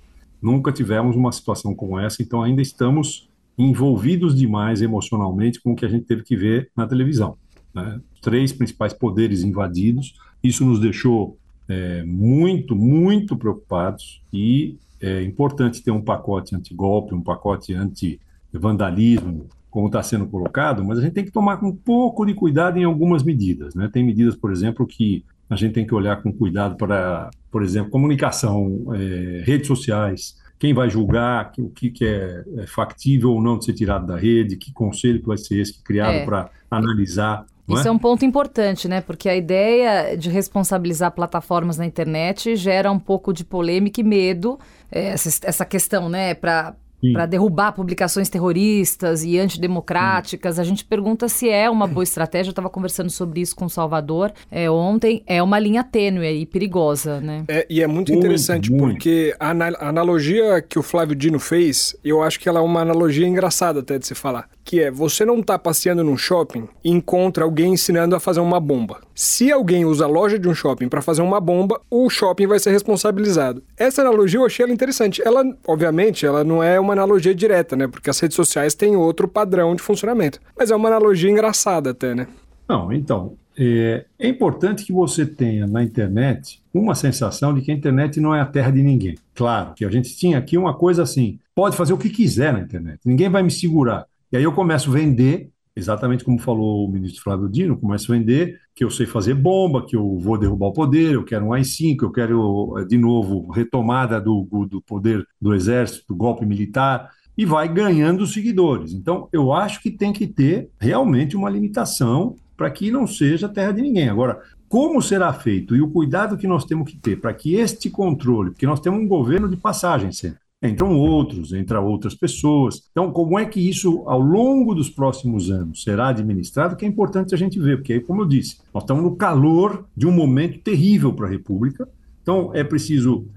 Nunca 0.41 0.72
tivemos 0.72 1.15
uma 1.15 1.32
situação 1.32 1.76
como 1.76 2.00
essa, 2.00 2.24
então 2.24 2.41
ainda 2.41 2.63
estamos 2.63 3.30
envolvidos 3.58 4.36
demais 4.36 4.82
emocionalmente 4.82 5.62
com 5.62 5.74
o 5.74 5.76
que 5.76 5.86
a 5.86 5.89
gente 5.89 6.06
teve 6.06 6.24
que 6.24 6.36
ver 6.36 6.72
na 6.76 6.88
televisão. 6.88 7.38
Né? 7.74 8.02
Três 8.22 8.52
principais 8.52 8.93
poderes 8.93 9.43
invadidos, 9.43 10.15
isso 10.43 10.65
nos 10.65 10.80
deixou 10.80 11.38
é, 11.67 12.04
muito, 12.04 12.76
muito 12.76 13.36
preocupados 13.38 14.21
e 14.32 14.78
é 15.02 15.21
importante 15.23 15.84
ter 15.84 15.91
um 15.91 16.02
pacote 16.02 16.56
anti-golpe, 16.56 17.13
um 17.13 17.21
pacote 17.21 17.73
anti-vandalismo, 17.73 19.47
como 19.69 19.88
está 19.88 20.04
sendo 20.04 20.28
colocado, 20.28 20.84
mas 20.84 20.99
a 20.99 21.02
gente 21.02 21.13
tem 21.13 21.26
que 21.26 21.32
tomar 21.32 21.63
um 21.63 21.76
pouco 21.76 22.26
de 22.26 22.34
cuidado 22.34 22.78
em 22.78 22.84
algumas 22.84 23.23
medidas. 23.23 23.73
Né? 23.76 23.89
Tem 23.91 24.06
medidas, 24.06 24.36
por 24.36 24.52
exemplo, 24.52 24.86
que 24.86 25.26
a 25.49 25.56
gente 25.56 25.73
tem 25.73 25.86
que 25.86 25.93
olhar 25.93 26.21
com 26.21 26.32
cuidado 26.32 26.76
para, 26.76 27.30
por 27.52 27.63
exemplo, 27.63 27.91
comunicação, 27.91 28.93
é, 28.93 29.43
redes 29.43 29.67
sociais, 29.67 30.38
quem 30.60 30.73
vai 30.73 30.89
julgar 30.89 31.52
o 31.58 31.69
que, 31.69 31.89
que 31.89 32.06
é, 32.06 32.43
é, 32.60 32.67
factível 32.67 33.32
ou 33.32 33.41
não 33.41 33.58
de 33.58 33.65
ser 33.65 33.73
tirado 33.73 34.08
da 34.08 34.15
rede, 34.15 34.56
que 34.56 34.71
conselho 34.71 35.19
que 35.19 35.28
vai 35.28 35.38
ser 35.38 35.60
esse 35.60 35.84
criado 35.84 36.15
é. 36.15 36.26
para 36.26 36.49
analisar 36.71 37.45
isso 37.69 37.88
é? 37.88 37.88
é? 37.88 37.91
um 37.91 37.97
ponto 37.97 38.26
importante, 38.26 38.88
né? 38.88 39.02
Porque 39.02 39.30
a 39.30 39.36
ideia 39.36 40.17
de 40.17 40.30
responsabilizar 40.30 41.12
plataformas 41.12 41.78
na 41.78 41.86
internet 41.86 42.56
gera 42.56 42.91
um 42.91 42.99
pouco 42.99 43.32
de 43.32 43.45
polêmica 43.45 44.02
e 44.02 44.04
medo. 44.04 44.60
É, 44.91 45.08
essa, 45.08 45.30
essa 45.43 45.65
questão, 45.65 46.10
né? 46.10 46.34
Para 46.34 46.76
para 47.12 47.26
derrubar 47.26 47.74
publicações 47.74 48.30
terroristas 48.30 49.24
e 49.24 49.38
antidemocráticas. 49.38 50.56
Sim. 50.56 50.62
A 50.62 50.63
gente 50.63 50.86
pergunta 50.86 51.28
se 51.28 51.50
é 51.50 51.70
uma 51.70 51.88
boa 51.88 52.04
estratégia. 52.04 52.50
Eu 52.50 52.54
estava 52.54 52.70
conversando 52.70 53.10
sobre 53.10 53.42
isso 53.42 53.56
com 53.56 53.66
o 53.66 53.70
Salvador 53.70 54.32
é, 54.50 54.70
ontem. 54.70 55.24
É 55.28 55.42
uma 55.42 55.60
linha 55.60 55.84
tênue 55.84 56.42
e 56.42 56.46
perigosa, 56.46 57.20
né? 57.20 57.44
É, 57.48 57.66
e 57.70 57.82
é 57.82 57.88
muito, 57.88 58.12
muito 58.12 58.24
interessante 58.26 58.72
muito. 58.72 58.94
porque 58.94 59.36
a, 59.39 59.52
a 59.52 59.89
analogia 59.89 60.62
que 60.62 60.80
o 60.80 60.84
Flávio 60.84 61.16
Dino 61.16 61.39
fez, 61.39 61.96
eu 62.04 62.22
acho 62.22 62.39
que 62.39 62.48
ela 62.48 62.60
é 62.60 62.63
uma 62.63 62.82
analogia 62.82 63.28
engraçada 63.28 63.80
até 63.80 63.98
de 63.98 64.08
se 64.08 64.16
falar 64.16 64.48
que 64.63 64.82
é 64.82 64.89
você 64.89 65.26
não 65.26 65.39
está 65.39 65.60
passeando 65.60 66.04
num 66.04 66.18
shopping 66.18 66.68
e 66.84 66.89
encontra 66.89 67.44
alguém 67.44 67.74
ensinando 67.74 68.16
a 68.16 68.20
fazer 68.20 68.39
uma 68.39 68.60
bomba. 68.60 69.02
Se 69.13 69.52
alguém 69.52 69.86
usa 69.86 70.06
a 70.06 70.08
loja 70.08 70.39
de 70.39 70.48
um 70.48 70.56
shopping 70.56 70.88
para 70.88 71.02
fazer 71.02 71.22
uma 71.22 71.39
bomba, 71.39 71.80
o 71.89 72.10
shopping 72.10 72.48
vai 72.48 72.60
ser 72.60 72.72
responsabilizado. 72.72 73.63
Essa 73.78 74.02
analogia 74.02 74.39
eu 74.39 74.46
achei 74.46 74.63
ela 74.63 74.74
interessante. 74.74 75.22
Ela, 75.24 75.44
obviamente, 75.68 76.26
ela 76.26 76.44
não 76.44 76.63
é 76.63 76.80
uma 76.80 76.93
analogia 76.94 77.36
direta, 77.36 77.76
né? 77.76 77.88
Porque 77.88 78.10
as 78.10 78.20
redes 78.20 78.36
sociais 78.36 78.74
têm 78.74 78.96
outro 78.96 79.28
padrão 79.28 79.76
de 79.76 79.82
funcionamento. 79.82 80.40
Mas 80.58 80.72
é 80.72 80.76
uma 80.76 80.90
analogia 80.90 81.30
engraçada 81.30 81.92
até, 81.92 82.16
né? 82.16 82.28
Não, 82.68 82.92
então, 82.92 83.36
é, 83.58 84.06
é, 84.18 84.28
importante 84.28 84.84
que 84.84 84.92
você 84.92 85.26
tenha 85.26 85.68
na 85.68 85.84
internet 85.84 86.62
uma 86.74 86.96
sensação 86.96 87.54
de 87.54 87.62
que 87.62 87.72
a 87.72 87.74
internet 87.74 88.20
não 88.20 88.34
é 88.34 88.42
a 88.42 88.46
terra 88.46 88.72
de 88.72 88.82
ninguém. 88.82 89.16
Claro 89.36 89.74
que 89.76 89.86
a 89.86 89.90
gente 89.90 90.16
tinha 90.16 90.38
aqui 90.38 90.58
uma 90.58 90.74
coisa 90.74 91.04
assim: 91.04 91.40
pode 91.54 91.76
fazer 91.76 91.94
o 91.94 91.98
que 91.98 92.10
quiser 92.10 92.54
na 92.54 92.60
internet, 92.62 93.00
ninguém 93.06 93.30
vai 93.30 93.44
me 93.44 93.52
segurar. 93.52 94.06
E 94.32 94.38
aí 94.38 94.44
eu 94.44 94.52
começo 94.52 94.90
a 94.90 94.94
vender, 94.94 95.52
exatamente 95.76 96.24
como 96.24 96.40
falou 96.40 96.86
o 96.86 96.92
ministro 96.92 97.24
Flávio 97.24 97.50
Dino, 97.50 97.78
começo 97.78 98.12
a 98.12 98.16
vender 98.16 98.60
que 98.76 98.84
eu 98.84 98.90
sei 98.90 99.06
fazer 99.06 99.34
bomba, 99.34 99.86
que 99.86 99.96
eu 99.96 100.18
vou 100.18 100.38
derrubar 100.38 100.68
o 100.68 100.74
poder, 100.74 101.14
eu 101.14 101.24
quero 101.24 101.46
um 101.46 101.54
AI-5, 101.54 102.04
eu 102.04 102.12
quero, 102.12 102.78
eh, 102.80 102.86
de 102.86 102.98
novo, 102.98 103.50
retomada 103.52 104.20
do, 104.20 104.48
do 104.70 104.82
poder 104.82 105.26
do 105.40 105.54
exército, 105.54 106.06
do 106.10 106.16
golpe 106.16 106.46
militar, 106.46 107.10
e 107.38 107.46
vai 107.46 107.68
ganhando 107.68 108.28
seguidores. 108.28 108.94
Então, 108.94 109.28
eu 109.32 109.52
acho 109.52 109.82
que 109.82 109.92
tem 109.92 110.14
que 110.14 110.28
ter 110.28 110.70
realmente 110.80 111.36
uma 111.36 111.50
limitação 111.50 112.36
para 112.56 112.70
que 112.70 112.92
não 112.92 113.08
seja 113.08 113.50
terra 113.50 113.72
de 113.72 113.82
ninguém. 113.82 114.10
Agora, 114.10 114.40
como 114.70 115.02
será 115.02 115.32
feito 115.34 115.76
e 115.76 115.82
o 115.82 115.90
cuidado 115.90 116.38
que 116.38 116.48
nós 116.48 116.66
temos 116.66 116.90
que 116.90 116.98
ter 116.98 117.20
para 117.20 117.34
que 117.34 117.56
este 117.56 117.90
controle, 117.90 118.52
porque 118.52 118.66
nós 118.66 118.80
temos 118.80 119.00
um 119.00 119.08
governo 119.08 119.50
de 119.50 119.58
passagem 119.58 120.12
sempre, 120.12 120.40
entram 120.63 120.97
outros, 120.97 121.52
entram 121.52 121.86
outras 121.86 122.15
pessoas. 122.15 122.84
Então, 122.91 123.12
como 123.12 123.38
é 123.38 123.45
que 123.45 123.60
isso, 123.60 124.04
ao 124.08 124.19
longo 124.19 124.73
dos 124.73 124.89
próximos 124.89 125.52
anos, 125.52 125.84
será 125.84 126.08
administrado, 126.08 126.76
que 126.76 126.86
é 126.86 126.88
importante 126.88 127.36
a 127.36 127.38
gente 127.38 127.60
ver, 127.60 127.78
porque, 127.78 127.99
como 127.99 128.21
eu 128.21 128.26
disse, 128.26 128.58
nós 128.73 128.84
estamos 128.84 129.04
no 129.04 129.15
calor 129.15 129.86
de 129.95 130.08
um 130.08 130.12
momento 130.12 130.60
terrível 130.60 131.12
para 131.13 131.28
a 131.28 131.30
República, 131.30 131.88
então 132.21 132.52
é 132.54 132.63
preciso 132.63 133.28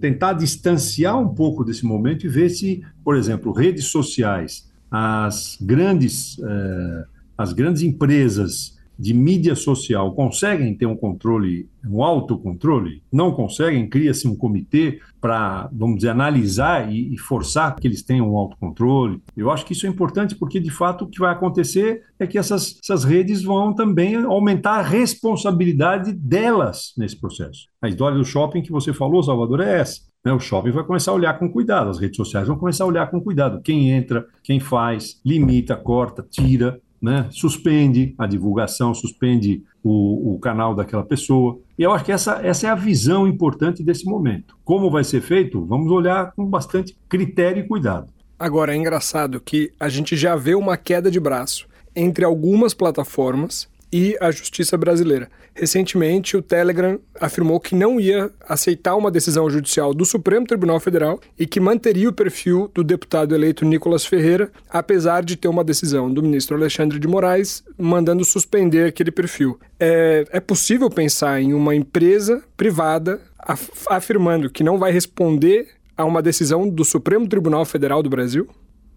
tentar 0.00 0.34
distanciar 0.34 1.18
um 1.18 1.28
pouco 1.28 1.64
desse 1.64 1.86
momento 1.86 2.26
e 2.26 2.28
ver 2.28 2.50
se, 2.50 2.82
por 3.02 3.16
exemplo, 3.16 3.50
redes 3.50 3.86
sociais, 3.86 4.70
as 4.90 5.58
grandes, 5.60 6.38
eh, 6.38 7.04
as 7.36 7.52
grandes 7.52 7.82
empresas 7.82 8.75
de 8.98 9.12
mídia 9.12 9.54
social 9.54 10.14
conseguem 10.14 10.74
ter 10.74 10.86
um 10.86 10.96
controle, 10.96 11.68
um 11.88 12.02
autocontrole? 12.02 13.02
Não 13.12 13.32
conseguem? 13.32 13.88
Cria-se 13.88 14.26
um 14.26 14.34
comitê 14.34 15.00
para, 15.20 15.68
vamos 15.72 15.96
dizer, 15.96 16.10
analisar 16.10 16.92
e, 16.92 17.14
e, 17.14 17.18
forçar 17.18 17.74
que 17.76 17.86
eles 17.86 18.02
tenham 18.02 18.32
um 18.32 18.36
autocontrole. 18.36 19.20
Eu 19.36 19.50
acho 19.50 19.64
que 19.64 19.72
isso 19.72 19.86
é 19.86 19.88
importante 19.88 20.34
porque, 20.34 20.60
de 20.60 20.70
fato, 20.70 21.04
o 21.04 21.08
que 21.08 21.18
vai 21.18 21.32
acontecer 21.32 22.02
é 22.18 22.26
que 22.26 22.38
essas, 22.38 22.78
essas 22.82 23.04
redes 23.04 23.42
vão 23.42 23.74
também 23.74 24.16
aumentar 24.16 24.78
a 24.78 24.82
responsabilidade 24.82 26.12
delas 26.12 26.92
nesse 26.96 27.18
processo. 27.18 27.68
A 27.82 27.88
história 27.88 28.16
do 28.16 28.24
shopping 28.24 28.62
que 28.62 28.72
você 28.72 28.92
falou, 28.92 29.22
Salvador, 29.22 29.60
é 29.60 29.80
essa. 29.80 30.00
Né? 30.24 30.32
O 30.32 30.40
shopping 30.40 30.72
vai 30.72 30.84
começar 30.84 31.12
a 31.12 31.14
olhar 31.14 31.38
com 31.38 31.48
cuidado, 31.48 31.88
as 31.88 32.00
redes 32.00 32.16
sociais 32.16 32.48
vão 32.48 32.58
começar 32.58 32.82
a 32.82 32.88
olhar 32.88 33.08
com 33.08 33.20
cuidado. 33.20 33.62
Quem 33.62 33.90
entra, 33.90 34.26
quem 34.42 34.58
faz, 34.58 35.20
limita, 35.24 35.76
corta, 35.76 36.26
tira 36.28 36.80
né? 37.06 37.28
suspende 37.30 38.14
a 38.18 38.26
divulgação, 38.26 38.92
suspende 38.92 39.62
o, 39.80 40.34
o, 40.34 40.38
canal 40.40 40.74
daquela 40.74 41.04
pessoa. 41.04 41.60
E 41.78 41.84
eu 41.84 41.92
acho 41.92 42.04
que 42.04 42.10
essa, 42.10 42.40
essa 42.44 42.66
é 42.66 42.70
a 42.70 42.74
visão 42.74 43.28
importante 43.28 43.80
desse 43.84 44.04
momento. 44.04 44.58
Como 44.64 44.90
vai 44.90 45.04
ser 45.04 45.20
feito? 45.20 45.64
Vamos 45.64 45.92
olhar 45.92 46.32
com 46.32 46.44
bastante 46.44 46.96
critério 47.08 47.64
e 47.64 47.68
cuidado. 47.68 48.08
Agora, 48.36 48.74
é 48.74 48.76
engraçado 48.76 49.40
que 49.40 49.72
a 49.78 49.88
gente 49.88 50.16
já 50.16 50.34
vê 50.34 50.56
uma 50.56 50.76
queda 50.76 51.08
de 51.08 51.20
braço 51.20 51.68
entre 51.94 52.24
algumas 52.24 52.74
plataformas 52.74 53.68
e 53.92 54.16
a 54.20 54.30
justiça 54.30 54.76
brasileira. 54.76 55.28
Recentemente, 55.54 56.36
o 56.36 56.42
Telegram 56.42 56.98
afirmou 57.18 57.58
que 57.58 57.74
não 57.74 57.98
ia 57.98 58.30
aceitar 58.46 58.94
uma 58.94 59.10
decisão 59.10 59.48
judicial 59.48 59.94
do 59.94 60.04
Supremo 60.04 60.46
Tribunal 60.46 60.78
Federal 60.78 61.18
e 61.38 61.46
que 61.46 61.58
manteria 61.58 62.08
o 62.08 62.12
perfil 62.12 62.70
do 62.74 62.84
deputado 62.84 63.34
eleito 63.34 63.64
Nicolas 63.64 64.04
Ferreira, 64.04 64.50
apesar 64.68 65.24
de 65.24 65.34
ter 65.36 65.48
uma 65.48 65.64
decisão 65.64 66.12
do 66.12 66.22
ministro 66.22 66.56
Alexandre 66.56 66.98
de 66.98 67.08
Moraes 67.08 67.64
mandando 67.78 68.24
suspender 68.24 68.86
aquele 68.86 69.10
perfil. 69.10 69.58
É, 69.80 70.26
é 70.30 70.40
possível 70.40 70.90
pensar 70.90 71.40
em 71.40 71.54
uma 71.54 71.74
empresa 71.74 72.42
privada 72.56 73.20
af 73.38 73.70
afirmando 73.88 74.50
que 74.50 74.64
não 74.64 74.78
vai 74.78 74.92
responder 74.92 75.68
a 75.96 76.04
uma 76.04 76.20
decisão 76.20 76.68
do 76.68 76.84
Supremo 76.84 77.26
Tribunal 77.26 77.64
Federal 77.64 78.02
do 78.02 78.10
Brasil? 78.10 78.46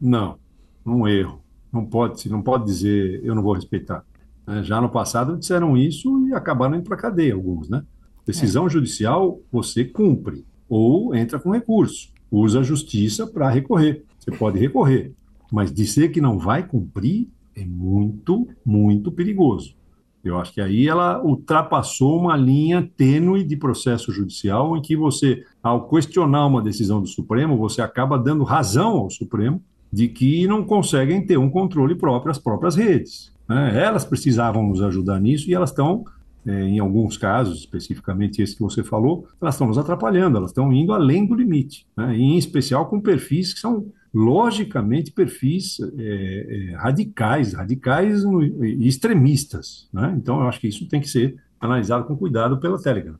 Não, 0.01 0.37
um 0.85 1.07
erro. 1.07 1.41
Não 1.71 1.85
pode, 1.85 2.27
não 2.29 2.41
pode 2.41 2.65
dizer 2.65 3.21
eu 3.23 3.33
não 3.35 3.43
vou 3.43 3.53
respeitar. 3.53 4.03
Né? 4.49 4.63
Já 4.63 4.81
no 4.81 4.89
passado 4.89 5.37
disseram 5.37 5.77
isso 5.77 6.27
e 6.27 6.33
acabaram 6.33 6.75
indo 6.75 6.83
para 6.83 6.95
a 6.95 6.99
cadeia 6.99 7.35
alguns, 7.35 7.69
né? 7.69 7.83
Decisão 8.25 8.65
é. 8.65 8.69
judicial 8.69 9.39
você 9.51 9.85
cumpre 9.85 10.43
ou 10.67 11.13
entra 11.13 11.39
com 11.39 11.51
recurso, 11.51 12.09
usa 12.31 12.59
a 12.59 12.63
justiça 12.63 13.27
para 13.27 13.49
recorrer. 13.49 14.03
Você 14.17 14.31
pode 14.31 14.57
recorrer, 14.57 15.13
mas 15.51 15.71
dizer 15.71 16.09
que 16.09 16.19
não 16.19 16.39
vai 16.39 16.65
cumprir 16.65 17.29
é 17.55 17.63
muito, 17.63 18.47
muito 18.65 19.11
perigoso. 19.11 19.75
Eu 20.23 20.37
acho 20.37 20.53
que 20.53 20.61
aí 20.61 20.87
ela 20.87 21.23
ultrapassou 21.23 22.19
uma 22.19 22.35
linha 22.35 22.89
tênue 22.97 23.43
de 23.43 23.55
processo 23.55 24.11
judicial 24.11 24.75
em 24.75 24.81
que 24.81 24.95
você, 24.95 25.43
ao 25.61 25.87
questionar 25.87 26.45
uma 26.47 26.61
decisão 26.61 26.99
do 26.99 27.07
Supremo, 27.07 27.55
você 27.57 27.81
acaba 27.81 28.17
dando 28.17 28.43
razão 28.43 28.97
ao 28.97 29.09
Supremo 29.09 29.61
de 29.91 30.07
que 30.07 30.47
não 30.47 30.63
conseguem 30.63 31.25
ter 31.25 31.37
um 31.37 31.49
controle 31.49 31.95
próprio 31.95 32.31
às 32.31 32.37
próprias 32.37 32.75
redes. 32.75 33.33
Né? 33.47 33.83
Elas 33.83 34.05
precisavam 34.05 34.67
nos 34.67 34.81
ajudar 34.81 35.19
nisso 35.19 35.49
e 35.49 35.53
elas 35.53 35.71
estão, 35.71 36.05
é, 36.45 36.63
em 36.63 36.79
alguns 36.79 37.17
casos, 37.17 37.59
especificamente 37.59 38.41
esse 38.41 38.55
que 38.55 38.61
você 38.61 38.83
falou, 38.83 39.27
elas 39.41 39.55
estão 39.55 39.67
nos 39.67 39.77
atrapalhando, 39.77 40.37
elas 40.37 40.51
estão 40.51 40.71
indo 40.71 40.93
além 40.93 41.25
do 41.25 41.33
limite, 41.33 41.85
né? 41.97 42.15
em 42.15 42.37
especial 42.37 42.87
com 42.87 43.01
perfis 43.01 43.53
que 43.53 43.59
são 43.59 43.87
logicamente 44.13 45.11
perfis 45.11 45.79
é, 45.97 46.71
é, 46.71 46.75
radicais, 46.75 47.53
radicais 47.53 48.23
e 48.23 48.87
extremistas. 48.87 49.87
Né? 49.93 50.15
Então, 50.17 50.41
eu 50.41 50.47
acho 50.47 50.59
que 50.59 50.67
isso 50.67 50.87
tem 50.87 51.01
que 51.01 51.09
ser 51.09 51.35
analisado 51.59 52.05
com 52.05 52.15
cuidado 52.15 52.59
pela 52.59 52.81
Telegram. 52.81 53.15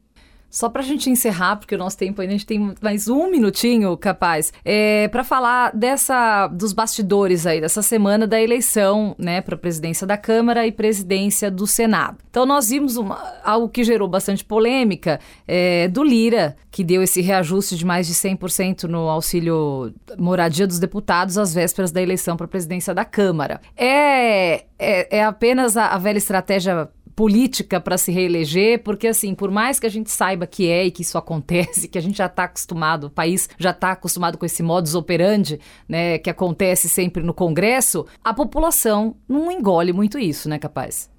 Só 0.49 0.67
para 0.67 0.81
a 0.81 0.85
gente 0.85 1.09
encerrar, 1.09 1.57
porque 1.57 1.75
o 1.75 1.77
nosso 1.77 1.97
tempo 1.97 2.21
ainda 2.21 2.33
a 2.33 2.37
gente 2.37 2.45
tem 2.45 2.73
mais 2.81 3.07
um 3.07 3.29
minutinho, 3.29 3.95
capaz, 3.95 4.51
é, 4.65 5.07
para 5.09 5.23
falar 5.23 5.71
dessa 5.75 6.47
dos 6.47 6.73
bastidores 6.73 7.45
aí 7.45 7.61
dessa 7.61 7.81
semana 7.81 8.25
da 8.25 8.41
eleição, 8.41 9.15
né, 9.17 9.41
para 9.41 9.55
presidência 9.55 10.07
da 10.07 10.17
Câmara 10.17 10.65
e 10.65 10.71
presidência 10.71 11.51
do 11.51 11.67
Senado. 11.67 12.17
Então 12.29 12.45
nós 12.45 12.69
vimos 12.69 12.97
uma, 12.97 13.21
algo 13.43 13.69
que 13.69 13.83
gerou 13.83 14.07
bastante 14.07 14.43
polêmica 14.43 15.19
é, 15.47 15.87
do 15.87 16.03
Lira, 16.03 16.55
que 16.71 16.83
deu 16.83 17.03
esse 17.03 17.21
reajuste 17.21 17.75
de 17.75 17.85
mais 17.85 18.07
de 18.07 18.13
100% 18.13 18.83
no 18.83 19.09
auxílio 19.09 19.93
moradia 20.17 20.65
dos 20.65 20.79
deputados 20.79 21.37
às 21.37 21.53
vésperas 21.53 21.91
da 21.91 22.01
eleição 22.01 22.35
para 22.35 22.45
a 22.45 22.49
presidência 22.49 22.93
da 22.93 23.05
Câmara. 23.05 23.61
É, 23.75 24.65
é, 24.79 25.17
é 25.17 25.23
apenas 25.23 25.75
a, 25.75 25.87
a 25.87 25.97
velha 25.97 26.17
estratégia 26.17 26.89
política 27.19 27.81
para 27.81 27.97
se 27.97 28.13
reeleger, 28.13 28.81
porque 28.81 29.05
assim, 29.05 29.35
por 29.35 29.51
mais 29.51 29.77
que 29.77 29.85
a 29.85 29.89
gente 29.89 30.09
saiba 30.09 30.47
que 30.47 30.69
é 30.69 30.85
e 30.85 30.91
que 30.91 31.01
isso 31.01 31.17
acontece, 31.17 31.85
que 31.91 31.97
a 31.97 32.01
gente 32.01 32.17
já 32.17 32.27
está 32.27 32.45
acostumado, 32.45 33.07
o 33.07 33.09
país 33.09 33.49
já 33.57 33.71
está 33.71 33.91
acostumado 33.91 34.37
com 34.37 34.45
esse 34.45 34.63
modus 34.63 34.95
operandi, 34.95 35.59
né, 35.85 36.17
que 36.17 36.29
acontece 36.29 36.87
sempre 36.87 37.21
no 37.21 37.33
Congresso, 37.33 38.05
a 38.23 38.33
população 38.33 39.17
não 39.27 39.51
engole 39.51 39.91
muito 39.91 40.17
isso, 40.17 40.47
né, 40.47 40.57
capaz? 40.57 41.11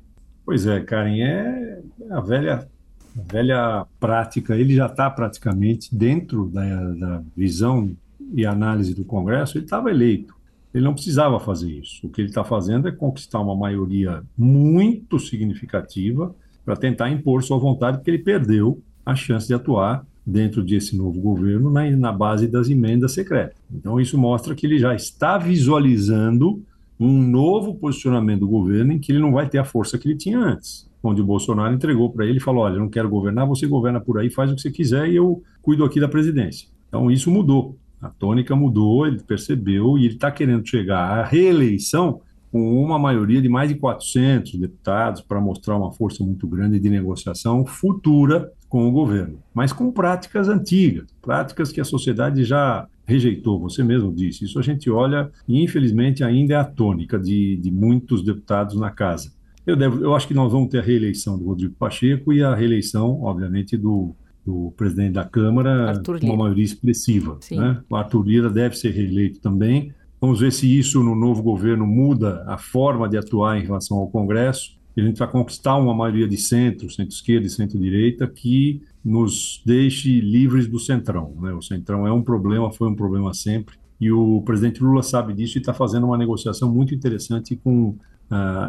Pois 0.42 0.66
é, 0.66 0.80
Karen, 0.80 1.20
é 1.20 1.82
a 2.10 2.20
velha, 2.22 2.66
a 3.14 3.32
velha 3.32 3.86
prática, 4.00 4.56
ele 4.56 4.74
já 4.74 4.86
está 4.86 5.10
praticamente 5.10 5.94
dentro 5.94 6.46
da, 6.46 6.64
da 6.94 7.22
visão 7.36 7.94
e 8.32 8.46
análise 8.46 8.94
do 8.94 9.04
Congresso, 9.04 9.58
ele 9.58 9.66
estava 9.66 9.90
eleito. 9.90 10.34
Ele 10.72 10.84
não 10.84 10.94
precisava 10.94 11.40
fazer 11.40 11.70
isso. 11.70 12.06
O 12.06 12.10
que 12.10 12.20
ele 12.20 12.28
está 12.28 12.44
fazendo 12.44 12.88
é 12.88 12.92
conquistar 12.92 13.40
uma 13.40 13.56
maioria 13.56 14.22
muito 14.36 15.18
significativa 15.18 16.34
para 16.64 16.76
tentar 16.76 17.10
impor 17.10 17.42
sua 17.42 17.58
vontade, 17.58 17.98
porque 17.98 18.10
ele 18.10 18.18
perdeu 18.18 18.80
a 19.04 19.14
chance 19.14 19.46
de 19.48 19.54
atuar 19.54 20.06
dentro 20.24 20.62
desse 20.62 20.96
novo 20.96 21.20
governo 21.20 21.70
na, 21.70 21.90
na 21.90 22.12
base 22.12 22.46
das 22.46 22.68
emendas 22.68 23.12
secretas. 23.12 23.56
Então, 23.72 24.00
isso 24.00 24.16
mostra 24.16 24.54
que 24.54 24.66
ele 24.66 24.78
já 24.78 24.94
está 24.94 25.38
visualizando 25.38 26.62
um 26.98 27.22
novo 27.22 27.74
posicionamento 27.74 28.40
do 28.40 28.48
governo 28.48 28.92
em 28.92 28.98
que 28.98 29.10
ele 29.10 29.18
não 29.18 29.32
vai 29.32 29.48
ter 29.48 29.58
a 29.58 29.64
força 29.64 29.98
que 29.98 30.06
ele 30.06 30.18
tinha 30.18 30.38
antes. 30.38 30.88
Onde 31.02 31.22
o 31.22 31.24
Bolsonaro 31.24 31.74
entregou 31.74 32.10
para 32.10 32.26
ele 32.26 32.36
e 32.36 32.42
falou: 32.42 32.62
Olha, 32.64 32.74
eu 32.74 32.80
não 32.80 32.90
quero 32.90 33.08
governar, 33.08 33.46
você 33.46 33.66
governa 33.66 34.00
por 34.00 34.18
aí, 34.18 34.28
faz 34.28 34.52
o 34.52 34.54
que 34.54 34.60
você 34.60 34.70
quiser 34.70 35.08
e 35.08 35.16
eu 35.16 35.42
cuido 35.62 35.82
aqui 35.82 35.98
da 35.98 36.08
presidência. 36.08 36.68
Então, 36.88 37.10
isso 37.10 37.30
mudou. 37.30 37.76
A 38.00 38.08
tônica 38.08 38.56
mudou, 38.56 39.06
ele 39.06 39.20
percebeu 39.20 39.98
e 39.98 40.06
ele 40.06 40.14
está 40.14 40.30
querendo 40.30 40.66
chegar 40.66 41.18
à 41.18 41.24
reeleição 41.24 42.20
com 42.50 42.82
uma 42.82 42.98
maioria 42.98 43.40
de 43.40 43.48
mais 43.48 43.68
de 43.68 43.76
400 43.76 44.54
deputados 44.56 45.20
para 45.20 45.40
mostrar 45.40 45.76
uma 45.76 45.92
força 45.92 46.24
muito 46.24 46.48
grande 46.48 46.80
de 46.80 46.90
negociação 46.90 47.64
futura 47.64 48.50
com 48.68 48.88
o 48.88 48.92
governo, 48.92 49.38
mas 49.52 49.72
com 49.72 49.90
práticas 49.90 50.48
antigas, 50.48 51.06
práticas 51.20 51.70
que 51.72 51.80
a 51.80 51.84
sociedade 51.84 52.44
já 52.44 52.86
rejeitou, 53.04 53.58
você 53.58 53.82
mesmo 53.82 54.12
disse. 54.12 54.44
Isso 54.44 54.58
a 54.58 54.62
gente 54.62 54.88
olha 54.88 55.30
e, 55.46 55.62
infelizmente, 55.62 56.22
ainda 56.22 56.54
é 56.54 56.56
a 56.56 56.64
tônica 56.64 57.18
de, 57.18 57.56
de 57.56 57.70
muitos 57.70 58.24
deputados 58.24 58.76
na 58.78 58.90
casa. 58.90 59.32
Eu, 59.66 59.76
devo, 59.76 60.02
eu 60.02 60.14
acho 60.14 60.26
que 60.26 60.34
nós 60.34 60.52
vamos 60.52 60.68
ter 60.70 60.78
a 60.78 60.82
reeleição 60.82 61.36
do 61.36 61.44
Rodrigo 61.44 61.74
Pacheco 61.74 62.32
e 62.32 62.42
a 62.42 62.54
reeleição, 62.54 63.22
obviamente, 63.22 63.76
do, 63.76 64.14
do 64.50 64.72
presidente 64.76 65.12
da 65.12 65.24
Câmara 65.24 66.02
com 66.04 66.26
uma 66.26 66.36
maioria 66.36 66.64
expressiva. 66.64 67.38
Né? 67.52 67.80
O 67.88 67.94
Arthur 67.94 68.26
Lira 68.26 68.50
deve 68.50 68.76
ser 68.76 68.90
reeleito 68.90 69.40
também. 69.40 69.94
Vamos 70.20 70.40
ver 70.40 70.52
se 70.52 70.66
isso 70.78 71.02
no 71.02 71.14
novo 71.14 71.42
governo 71.42 71.86
muda 71.86 72.44
a 72.46 72.58
forma 72.58 73.08
de 73.08 73.16
atuar 73.16 73.58
em 73.58 73.62
relação 73.62 73.98
ao 73.98 74.08
Congresso. 74.08 74.78
A 74.96 75.00
gente 75.00 75.18
vai 75.18 75.30
conquistar 75.30 75.76
uma 75.76 75.94
maioria 75.94 76.28
de 76.28 76.36
centro, 76.36 76.90
centro-esquerda 76.90 77.46
e 77.46 77.50
centro-direita 77.50 78.26
que 78.26 78.82
nos 79.02 79.62
deixe 79.64 80.20
livres 80.20 80.66
do 80.66 80.78
centrão. 80.78 81.32
Né? 81.40 81.52
O 81.52 81.62
centrão 81.62 82.06
é 82.06 82.12
um 82.12 82.22
problema, 82.22 82.70
foi 82.70 82.88
um 82.88 82.94
problema 82.94 83.32
sempre, 83.32 83.76
e 83.98 84.10
o 84.10 84.42
presidente 84.42 84.82
Lula 84.82 85.02
sabe 85.02 85.32
disso 85.32 85.56
e 85.56 85.60
está 85.60 85.72
fazendo 85.72 86.06
uma 86.06 86.18
negociação 86.18 86.70
muito 86.70 86.94
interessante 86.94 87.56
com 87.56 87.90
uh, 87.90 87.96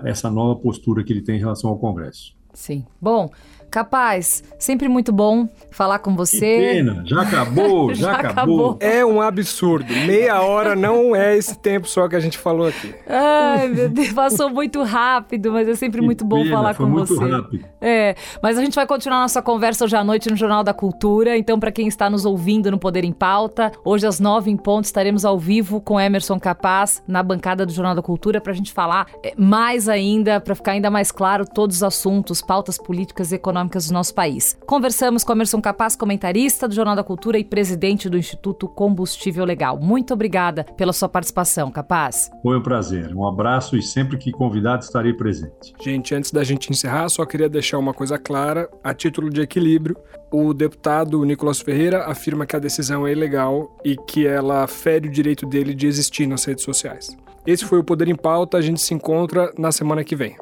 essa 0.05 0.29
nova 0.29 0.57
postura 0.57 1.03
que 1.03 1.11
ele 1.11 1.21
tem 1.21 1.35
em 1.35 1.39
relação 1.39 1.69
ao 1.69 1.77
Congresso. 1.77 2.33
Sim. 2.53 2.85
Bom, 3.01 3.29
Capaz, 3.71 4.43
sempre 4.59 4.89
muito 4.89 5.13
bom 5.13 5.47
falar 5.69 5.99
com 5.99 6.13
você. 6.13 6.39
Que 6.39 6.73
pena, 6.73 7.03
já 7.05 7.21
acabou, 7.21 7.95
já, 7.95 8.11
já 8.11 8.17
acabou. 8.17 8.71
acabou. 8.71 8.77
É 8.81 9.05
um 9.05 9.21
absurdo. 9.21 9.93
Meia 10.05 10.41
hora 10.41 10.75
não 10.75 11.15
é 11.15 11.37
esse 11.37 11.57
tempo 11.57 11.87
só 11.87 12.05
que 12.09 12.17
a 12.17 12.19
gente 12.19 12.37
falou 12.37 12.67
aqui. 12.67 12.93
Ai, 13.07 13.69
meu 13.69 13.87
Deus, 13.87 14.11
passou 14.11 14.49
muito 14.49 14.83
rápido, 14.83 15.53
mas 15.53 15.69
é 15.69 15.75
sempre 15.75 16.01
que 16.01 16.05
muito 16.05 16.25
bom 16.25 16.43
pena, 16.43 16.53
falar 16.53 16.75
com 16.75 16.85
muito 16.85 17.15
você. 17.15 17.31
Rápido. 17.31 17.65
É, 17.79 18.13
mas 18.43 18.57
a 18.57 18.61
gente 18.61 18.75
vai 18.75 18.85
continuar 18.85 19.21
nossa 19.21 19.41
conversa 19.41 19.85
hoje 19.85 19.95
à 19.95 20.03
noite 20.03 20.29
no 20.29 20.35
Jornal 20.35 20.65
da 20.65 20.73
Cultura. 20.73 21.37
Então, 21.37 21.57
para 21.57 21.71
quem 21.71 21.87
está 21.87 22.09
nos 22.09 22.25
ouvindo 22.25 22.69
no 22.69 22.77
Poder 22.77 23.05
em 23.05 23.13
Pauta, 23.13 23.71
hoje 23.85 24.05
às 24.05 24.19
nove 24.19 24.51
em 24.51 24.57
ponto 24.57 24.83
estaremos 24.83 25.23
ao 25.23 25.39
vivo 25.39 25.79
com 25.79 25.97
Emerson 25.97 26.37
Capaz 26.37 27.01
na 27.07 27.23
bancada 27.23 27.65
do 27.65 27.71
Jornal 27.71 27.95
da 27.95 28.01
Cultura 28.01 28.41
para 28.41 28.51
a 28.51 28.55
gente 28.55 28.73
falar 28.73 29.07
é, 29.23 29.33
mais 29.37 29.87
ainda, 29.87 30.41
para 30.41 30.55
ficar 30.55 30.73
ainda 30.73 30.91
mais 30.91 31.09
claro 31.09 31.45
todos 31.45 31.77
os 31.77 31.83
assuntos, 31.83 32.41
pautas 32.41 32.77
políticas 32.77 33.31
e 33.31 33.35
econômicas 33.35 33.60
econômicas 33.61 33.87
do 33.87 33.93
nosso 33.93 34.13
país. 34.13 34.57
Conversamos 34.65 35.23
com 35.23 35.31
Emerson 35.31 35.61
Capaz, 35.61 35.95
comentarista 35.95 36.67
do 36.67 36.73
Jornal 36.73 36.95
da 36.95 37.03
Cultura 37.03 37.37
e 37.37 37.43
presidente 37.43 38.09
do 38.09 38.17
Instituto 38.17 38.67
Combustível 38.67 39.45
Legal. 39.45 39.79
Muito 39.79 40.13
obrigada 40.13 40.63
pela 40.63 40.93
sua 40.93 41.07
participação, 41.07 41.71
Capaz. 41.71 42.29
Foi 42.41 42.57
um 42.57 42.61
prazer. 42.61 43.15
Um 43.15 43.25
abraço 43.27 43.77
e 43.77 43.81
sempre 43.81 44.17
que 44.17 44.31
convidado 44.31 44.83
estarei 44.83 45.13
presente. 45.13 45.73
Gente, 45.81 46.15
antes 46.15 46.31
da 46.31 46.43
gente 46.43 46.71
encerrar, 46.71 47.07
só 47.09 47.25
queria 47.25 47.49
deixar 47.49 47.77
uma 47.77 47.93
coisa 47.93 48.17
clara, 48.17 48.69
a 48.83 48.93
título 48.93 49.29
de 49.29 49.41
equilíbrio, 49.41 49.95
o 50.31 50.53
deputado 50.53 51.23
Nicolas 51.25 51.59
Ferreira 51.59 52.05
afirma 52.05 52.45
que 52.45 52.55
a 52.55 52.59
decisão 52.59 53.05
é 53.05 53.11
ilegal 53.11 53.77
e 53.83 53.95
que 53.95 54.25
ela 54.25 54.65
fere 54.65 55.07
o 55.07 55.11
direito 55.11 55.45
dele 55.45 55.75
de 55.75 55.87
existir 55.87 56.25
nas 56.25 56.45
redes 56.45 56.63
sociais. 56.63 57.15
Esse 57.45 57.65
foi 57.65 57.79
o 57.79 57.83
Poder 57.83 58.07
em 58.07 58.15
Pauta, 58.15 58.57
a 58.57 58.61
gente 58.61 58.79
se 58.79 58.93
encontra 58.93 59.51
na 59.57 59.71
semana 59.71 60.03
que 60.03 60.15
vem. 60.15 60.37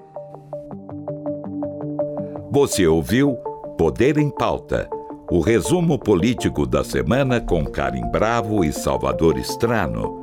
Você 2.51 2.87
ouviu 2.87 3.35
Poder 3.77 4.17
em 4.17 4.31
Pauta, 4.31 4.89
o 5.29 5.39
resumo 5.39 5.99
político 5.99 6.65
da 6.65 6.83
semana 6.83 7.39
com 7.39 7.63
Karim 7.63 8.09
Bravo 8.09 8.63
e 8.65 8.73
Salvador 8.73 9.37
Estrano. 9.37 10.19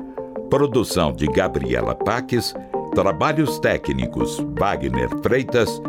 Produção 0.50 1.12
de 1.12 1.26
Gabriela 1.26 1.94
Paques, 1.94 2.52
trabalhos 2.96 3.60
técnicos 3.60 4.44
Wagner 4.58 5.08
Freitas, 5.22 5.80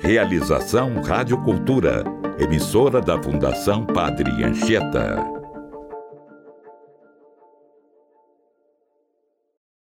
realização 0.00 1.02
Rádio 1.02 1.36
Cultura, 1.42 2.04
emissora 2.38 2.98
da 2.98 3.22
Fundação 3.22 3.84
Padre 3.84 4.42
Anchieta. 4.42 5.41